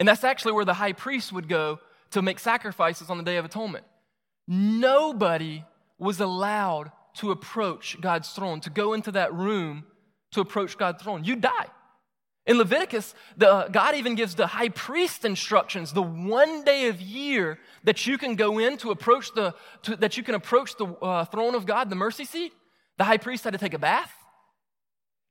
And 0.01 0.09
that's 0.09 0.25
actually 0.25 0.53
where 0.53 0.65
the 0.65 0.75
high 0.75 0.93
priest 0.93 1.33
would 1.33 1.49
go 1.49 1.79
to 2.11 2.21
make 2.21 2.41
sacrifices 2.41 3.09
on 3.09 3.17
the 3.17 3.25
Day 3.25 3.37
of 3.37 3.45
Atonement. 3.45 3.85
Nobody 4.49 5.65
was 5.99 6.19
allowed 6.19 6.91
to 7.15 7.31
approach 7.31 8.01
God's 8.01 8.29
throne, 8.31 8.59
to 8.61 8.71
go 8.71 8.93
into 8.93 9.13
that 9.13 9.33
room 9.33 9.85
to 10.33 10.41
approach 10.41 10.77
God's 10.77 11.01
throne. 11.01 11.23
You 11.23 11.37
die. 11.37 11.67
In 12.47 12.59
Leviticus, 12.59 13.15
the, 13.39 13.69
God 13.73 13.95
even 13.95 14.15
gives 14.17 14.35
the 14.35 14.47
high 14.47 14.69
priest 14.69 15.25
instructions 15.25 15.93
the 15.93 16.03
one 16.03 16.63
day 16.63 16.89
of 16.89 17.01
year 17.01 17.59
that 17.85 18.07
you 18.07 18.19
can 18.19 18.37
go 18.37 18.59
in 18.59 18.77
to 18.79 18.91
approach 18.91 19.33
the, 19.35 19.55
to, 19.83 19.97
that 19.97 20.19
you 20.19 20.23
can 20.23 20.35
approach 20.35 20.77
the 20.77 20.87
uh, 20.87 21.25
throne 21.25 21.55
of 21.55 21.65
God, 21.65 21.89
the 21.89 21.97
mercy 21.97 22.27
seat. 22.27 22.53
The 22.99 23.05
high 23.05 23.17
priest 23.17 23.45
had 23.45 23.55
to 23.55 23.59
take 23.59 23.73
a 23.73 23.79
bath. 23.79 24.13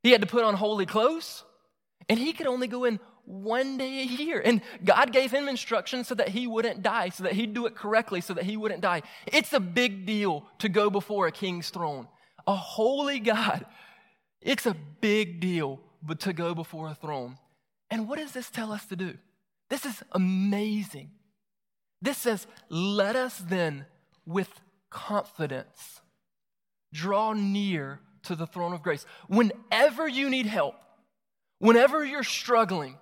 He 0.02 0.12
had 0.12 0.22
to 0.22 0.28
put 0.28 0.44
on 0.44 0.56
holy 0.56 0.88
clothes. 0.88 1.44
And 2.10 2.20
he 2.20 2.34
could 2.34 2.48
only 2.48 2.68
go 2.68 2.84
in 2.84 3.00
one 3.26 3.78
day 3.78 4.02
a 4.02 4.06
year. 4.06 4.42
And 4.44 4.62
God 4.84 5.14
gave 5.14 5.32
him 5.32 5.48
instructions 5.48 6.08
so 6.08 6.16
that 6.16 6.30
he 6.30 6.48
wouldn't 6.48 6.82
die, 6.82 7.10
so 7.10 7.24
that 7.24 7.34
he'd 7.34 7.54
do 7.54 7.68
it 7.68 7.76
correctly, 7.76 8.22
so 8.22 8.34
that 8.34 8.44
he 8.44 8.58
wouldn't 8.58 8.82
die. 8.82 9.04
It's 9.28 9.54
a 9.54 9.60
big 9.60 10.08
deal 10.08 10.46
to 10.60 10.68
go 10.68 10.90
before 10.90 11.28
a 11.28 11.32
king's 11.32 11.70
throne. 11.70 12.08
A 12.48 12.56
holy 12.56 13.20
God. 13.20 13.66
It's 14.42 14.66
a 14.66 14.76
big 15.00 15.40
deal 15.40 15.80
but 16.06 16.20
to 16.22 16.34
go 16.34 16.54
before 16.54 16.90
a 16.90 16.96
throne. 16.96 17.38
And 17.90 18.08
what 18.08 18.20
does 18.20 18.32
this 18.32 18.50
tell 18.50 18.72
us 18.72 18.86
to 18.88 18.96
do? 18.96 19.16
This 19.70 19.86
is 19.86 20.04
amazing. 20.12 21.12
This 22.02 22.18
says, 22.18 22.48
let 22.70 23.16
us 23.16 23.38
then 23.38 23.86
with 24.26 24.50
confidence 24.90 26.02
draw 26.94 27.34
near 27.34 28.00
to 28.24 28.36
the 28.36 28.46
throne 28.46 28.74
of 28.74 28.84
grace. 28.84 29.06
Whenever 29.28 30.08
you 30.08 30.30
need 30.30 30.46
help, 30.46 30.76
whenever 31.60 32.06
you're 32.06 32.24
struggling, 32.24 32.98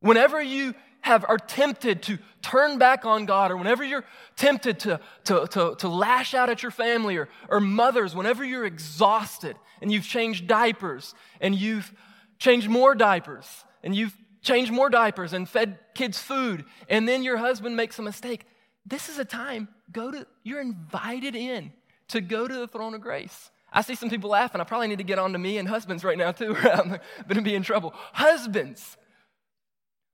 whenever 0.00 0.42
you 0.42 0.74
have 1.00 1.24
are 1.28 1.38
tempted 1.38 2.02
to 2.02 2.18
turn 2.40 2.78
back 2.78 3.04
on 3.04 3.26
God, 3.26 3.50
or 3.50 3.56
whenever 3.58 3.84
you're 3.84 4.04
tempted 4.36 4.78
to, 4.80 5.00
to, 5.24 5.46
to, 5.48 5.74
to 5.78 5.88
lash 5.88 6.32
out 6.32 6.48
at 6.48 6.62
your 6.62 6.70
family, 6.70 7.16
or, 7.16 7.28
or 7.48 7.60
mothers, 7.60 8.14
whenever 8.14 8.42
you're 8.42 8.64
exhausted 8.64 9.56
and 9.82 9.92
you've 9.92 10.04
changed 10.04 10.46
diapers 10.46 11.14
and 11.42 11.54
you've 11.54 11.92
changed 12.44 12.68
more 12.68 12.94
diapers 12.94 13.64
and 13.82 13.96
you've 13.96 14.14
changed 14.42 14.70
more 14.70 14.90
diapers 14.90 15.32
and 15.32 15.48
fed 15.48 15.78
kids 15.94 16.18
food, 16.20 16.66
and 16.90 17.08
then 17.08 17.22
your 17.22 17.38
husband 17.38 17.74
makes 17.74 17.98
a 17.98 18.02
mistake, 18.02 18.46
this 18.84 19.08
is 19.08 19.18
a 19.18 19.24
time, 19.24 19.66
go 19.90 20.10
to, 20.10 20.26
you're 20.42 20.60
invited 20.60 21.34
in 21.34 21.72
to 22.08 22.20
go 22.20 22.46
to 22.46 22.54
the 22.54 22.68
throne 22.68 22.92
of 22.92 23.00
grace. 23.00 23.50
I 23.72 23.80
see 23.80 23.94
some 23.94 24.10
people 24.10 24.28
laughing. 24.28 24.60
I 24.60 24.64
probably 24.64 24.88
need 24.88 24.98
to 24.98 25.04
get 25.04 25.18
on 25.18 25.32
to 25.32 25.38
me 25.38 25.56
and 25.56 25.66
husbands 25.66 26.04
right 26.04 26.18
now, 26.18 26.32
too, 26.32 26.54
I'm 26.62 26.88
going 26.90 27.00
to 27.36 27.40
be 27.40 27.54
in 27.54 27.62
trouble. 27.62 27.94
Husbands, 28.12 28.98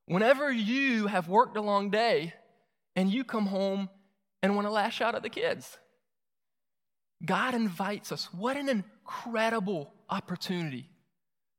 whenever 0.07 0.53
you 0.53 1.09
have 1.09 1.29
worked 1.29 1.57
a 1.57 1.61
long 1.61 1.91
day 1.91 2.33
and 2.95 3.13
you 3.13 3.25
come 3.25 3.47
home 3.47 3.91
and 4.41 4.55
want 4.55 4.69
to 4.69 4.73
lash 4.73 5.01
out 5.01 5.17
at 5.17 5.25
the 5.25 5.29
kids, 5.29 5.79
God 7.25 7.55
invites 7.55 8.13
us. 8.13 8.33
What 8.33 8.57
an 8.57 8.69
incredible 8.69 9.93
opportunity 10.09 10.89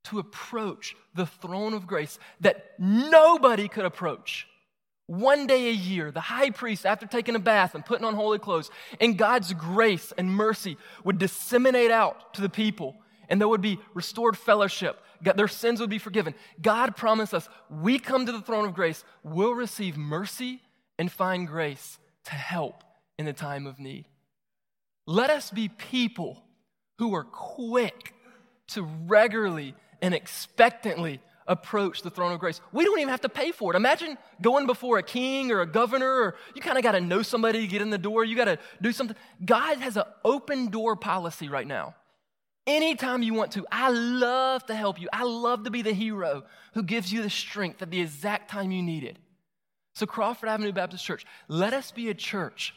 to 0.06 0.20
approach 0.20 0.96
the 1.16 1.26
throne 1.26 1.74
of 1.74 1.88
grace 1.88 2.18
that 2.40 2.72
nobody 2.80 3.68
could 3.68 3.86
approach 3.86 4.48
one 5.12 5.46
day 5.46 5.68
a 5.68 5.74
year, 5.74 6.10
the 6.10 6.22
high 6.22 6.52
priest, 6.52 6.86
after 6.86 7.06
taking 7.06 7.36
a 7.36 7.40
bath 7.40 7.76
and 7.76 7.86
putting 7.86 8.06
on 8.06 8.16
holy 8.16 8.40
clothes, 8.40 8.72
and 9.02 9.18
God's 9.18 9.52
grace 9.54 10.14
and 10.18 10.34
mercy 10.34 10.78
would 11.04 11.18
disseminate 11.18 11.92
out 11.92 12.34
to 12.36 12.42
the 12.42 12.48
people, 12.48 12.96
and 13.28 13.40
there 13.40 13.48
would 13.50 13.62
be 13.62 13.78
restored 13.94 14.38
fellowship. 14.38 15.02
their 15.22 15.50
sins 15.50 15.82
would 15.82 15.90
be 15.90 15.98
forgiven. 15.98 16.34
God 16.62 16.96
promised 16.96 17.34
us 17.34 17.50
we 17.70 18.00
come 18.00 18.26
to 18.26 18.32
the 18.32 18.42
throne 18.42 18.66
of 18.66 18.74
grace, 18.74 19.04
we'll 19.22 19.54
receive 19.54 19.98
mercy 19.98 20.62
and 20.98 21.12
find 21.12 21.46
grace 21.46 22.00
to 22.26 22.32
help 22.32 22.82
in 23.20 23.26
the 23.26 23.34
time 23.34 23.68
of 23.68 23.80
need. 23.80 24.06
Let 25.06 25.30
us 25.30 25.52
be 25.52 25.68
people 25.68 26.42
who 27.00 27.14
are 27.16 27.26
quick 27.26 28.14
to 28.70 28.84
regularly 28.84 29.76
and 30.02 30.14
expectantly 30.14 31.22
approach 31.48 32.02
the 32.02 32.10
throne 32.10 32.32
of 32.32 32.40
grace. 32.40 32.62
We 32.72 32.86
don't 32.86 33.00
even 33.00 33.10
have 33.10 33.22
to 33.22 33.30
pay 33.30 33.52
for 33.52 33.74
it. 33.74 33.76
Imagine 33.76 34.18
going 34.42 34.68
before 34.68 34.98
a 34.98 35.04
king 35.04 35.52
or 35.52 35.62
a 35.62 35.66
governor, 35.66 36.10
or 36.10 36.36
you 36.56 36.62
kind 36.62 36.78
of 36.78 36.84
got 36.84 36.94
to 36.94 37.02
know 37.02 37.22
somebody 37.22 37.62
to 37.62 37.68
get 37.68 37.82
in 37.82 37.90
the 37.90 37.98
door. 37.98 38.24
You 38.24 38.36
got 38.36 38.46
to 38.46 38.60
do 38.82 38.92
something. 38.92 39.18
God 39.44 39.78
has 39.80 39.98
an 39.98 40.04
open 40.24 40.68
door 40.70 40.96
policy 40.96 41.50
right 41.50 41.68
now. 41.68 41.96
Anytime 42.68 43.24
you 43.24 43.34
want 43.34 43.52
to, 43.54 43.66
I 43.72 43.90
love 43.90 44.66
to 44.68 44.76
help 44.76 45.02
you. 45.02 45.10
I 45.12 45.24
love 45.24 45.64
to 45.64 45.72
be 45.72 45.82
the 45.82 45.94
hero 45.94 46.44
who 46.74 46.84
gives 46.84 47.12
you 47.12 47.24
the 47.24 47.30
strength 47.30 47.82
at 47.82 47.90
the 47.90 48.00
exact 48.00 48.52
time 48.52 48.72
you 48.72 48.84
need 48.84 49.04
it. 49.04 49.18
So, 49.94 50.06
Crawford 50.06 50.48
Avenue 50.48 50.72
Baptist 50.72 51.04
Church, 51.04 51.26
let 51.48 51.74
us 51.74 51.92
be 51.92 52.10
a 52.10 52.14
church 52.14 52.74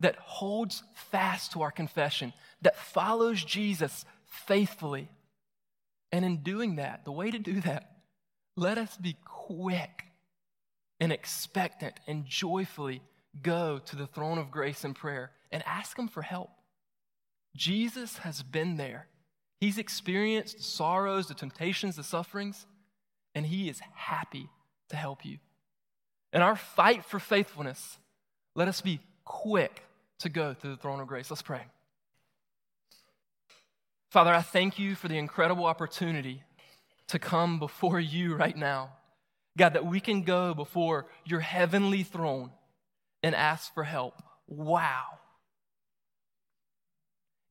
that 0.00 0.16
holds 0.16 0.82
fast 1.10 1.52
to 1.52 1.62
our 1.62 1.70
confession, 1.70 2.32
that 2.62 2.76
follows 2.76 3.44
Jesus 3.44 4.04
faithfully. 4.26 5.08
And 6.14 6.24
in 6.24 6.44
doing 6.44 6.76
that, 6.76 7.04
the 7.04 7.10
way 7.10 7.32
to 7.32 7.40
do 7.40 7.60
that 7.62 7.90
let 8.56 8.78
us 8.78 8.96
be 8.96 9.16
quick 9.24 10.04
and 11.00 11.10
expectant 11.10 11.98
and 12.06 12.24
joyfully 12.24 13.02
go 13.42 13.80
to 13.86 13.96
the 13.96 14.06
throne 14.06 14.38
of 14.38 14.52
grace 14.52 14.84
in 14.84 14.94
prayer 14.94 15.32
and 15.50 15.60
ask 15.66 15.98
Him 15.98 16.06
for 16.06 16.22
help. 16.22 16.50
Jesus 17.56 18.18
has 18.18 18.44
been 18.44 18.76
there. 18.76 19.08
He's 19.60 19.76
experienced 19.76 20.58
the 20.58 20.62
sorrows, 20.62 21.26
the 21.26 21.34
temptations, 21.34 21.96
the 21.96 22.04
sufferings, 22.04 22.64
and 23.34 23.44
He 23.44 23.68
is 23.68 23.80
happy 23.94 24.48
to 24.90 24.96
help 24.96 25.24
you. 25.24 25.38
In 26.32 26.42
our 26.42 26.54
fight 26.54 27.04
for 27.04 27.18
faithfulness, 27.18 27.98
let 28.54 28.68
us 28.68 28.80
be 28.80 29.00
quick 29.24 29.82
to 30.20 30.28
go 30.28 30.54
to 30.54 30.68
the 30.68 30.76
throne 30.76 31.00
of 31.00 31.08
grace. 31.08 31.28
Let's 31.28 31.42
pray. 31.42 31.62
Father, 34.14 34.32
I 34.32 34.42
thank 34.42 34.78
you 34.78 34.94
for 34.94 35.08
the 35.08 35.18
incredible 35.18 35.64
opportunity 35.64 36.44
to 37.08 37.18
come 37.18 37.58
before 37.58 37.98
you 37.98 38.36
right 38.36 38.56
now. 38.56 38.92
God, 39.58 39.72
that 39.72 39.86
we 39.86 39.98
can 39.98 40.22
go 40.22 40.54
before 40.54 41.06
your 41.24 41.40
heavenly 41.40 42.04
throne 42.04 42.52
and 43.24 43.34
ask 43.34 43.74
for 43.74 43.82
help. 43.82 44.22
Wow. 44.46 45.02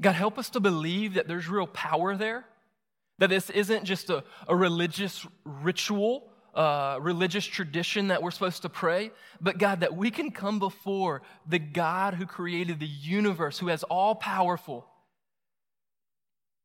God, 0.01 0.13
help 0.13 0.39
us 0.39 0.51
to 0.51 0.61
believe 0.61 1.15
that 1.15 1.27
there's 1.27 1.49
real 1.49 1.67
power 1.67 2.15
there, 2.15 2.45
that 3.19 3.29
this 3.29 3.49
isn't 3.49 3.83
just 3.83 4.09
a, 4.09 4.23
a 4.47 4.55
religious 4.55 5.27
ritual, 5.43 6.31
uh, 6.55 6.97
religious 7.01 7.43
tradition 7.43 8.07
that 8.07 8.23
we're 8.23 8.31
supposed 8.31 8.61
to 8.61 8.69
pray, 8.69 9.11
but 9.41 9.57
God, 9.57 9.81
that 9.81 9.97
we 9.97 10.09
can 10.09 10.31
come 10.31 10.59
before 10.59 11.23
the 11.45 11.59
God 11.59 12.13
who 12.13 12.25
created 12.25 12.79
the 12.79 12.87
universe, 12.87 13.59
who 13.59 13.67
has 13.67 13.83
all 13.83 14.15
powerful. 14.15 14.87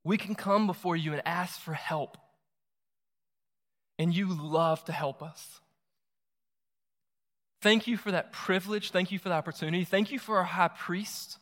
We 0.08 0.16
can 0.16 0.34
come 0.34 0.66
before 0.66 0.96
you 0.96 1.12
and 1.12 1.20
ask 1.26 1.60
for 1.60 1.74
help 1.74 2.16
and 3.98 4.14
you 4.14 4.26
love 4.32 4.82
to 4.86 4.92
help 4.92 5.22
us. 5.22 5.60
Thank 7.60 7.86
you 7.86 7.98
for 7.98 8.10
that 8.12 8.32
privilege. 8.32 8.90
Thank 8.90 9.12
you 9.12 9.18
for 9.18 9.28
the 9.28 9.34
opportunity. 9.34 9.84
Thank 9.84 10.10
you 10.10 10.18
for 10.18 10.38
our 10.38 10.44
high 10.44 10.68
priest 10.68 11.36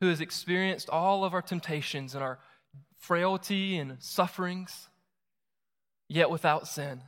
who 0.00 0.08
has 0.08 0.20
experienced 0.20 0.90
all 0.90 1.24
of 1.24 1.34
our 1.34 1.40
temptations 1.40 2.16
and 2.16 2.24
our 2.24 2.40
frailty 2.98 3.78
and 3.78 4.02
sufferings, 4.02 4.88
yet 6.08 6.30
without 6.30 6.66
sin. 6.66 7.00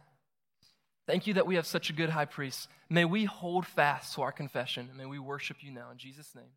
Thank 1.09 1.27
you 1.27 1.35
that 1.35 1.49
we 1.49 1.57
have 1.57 1.67
such 1.67 1.91
a 1.91 1.93
good 1.93 2.11
high 2.11 2.27
priest. 2.27 2.69
May 2.89 3.05
we 3.05 3.25
hold 3.25 3.67
fast 3.67 4.15
to 4.15 4.23
our 4.23 4.31
confession. 4.31 4.87
and 4.89 4.99
May 4.99 5.07
we 5.07 5.19
worship 5.19 5.57
you 5.63 5.73
now. 5.73 5.91
In 5.91 5.99
Jesus' 5.99 6.33
name. 6.33 6.53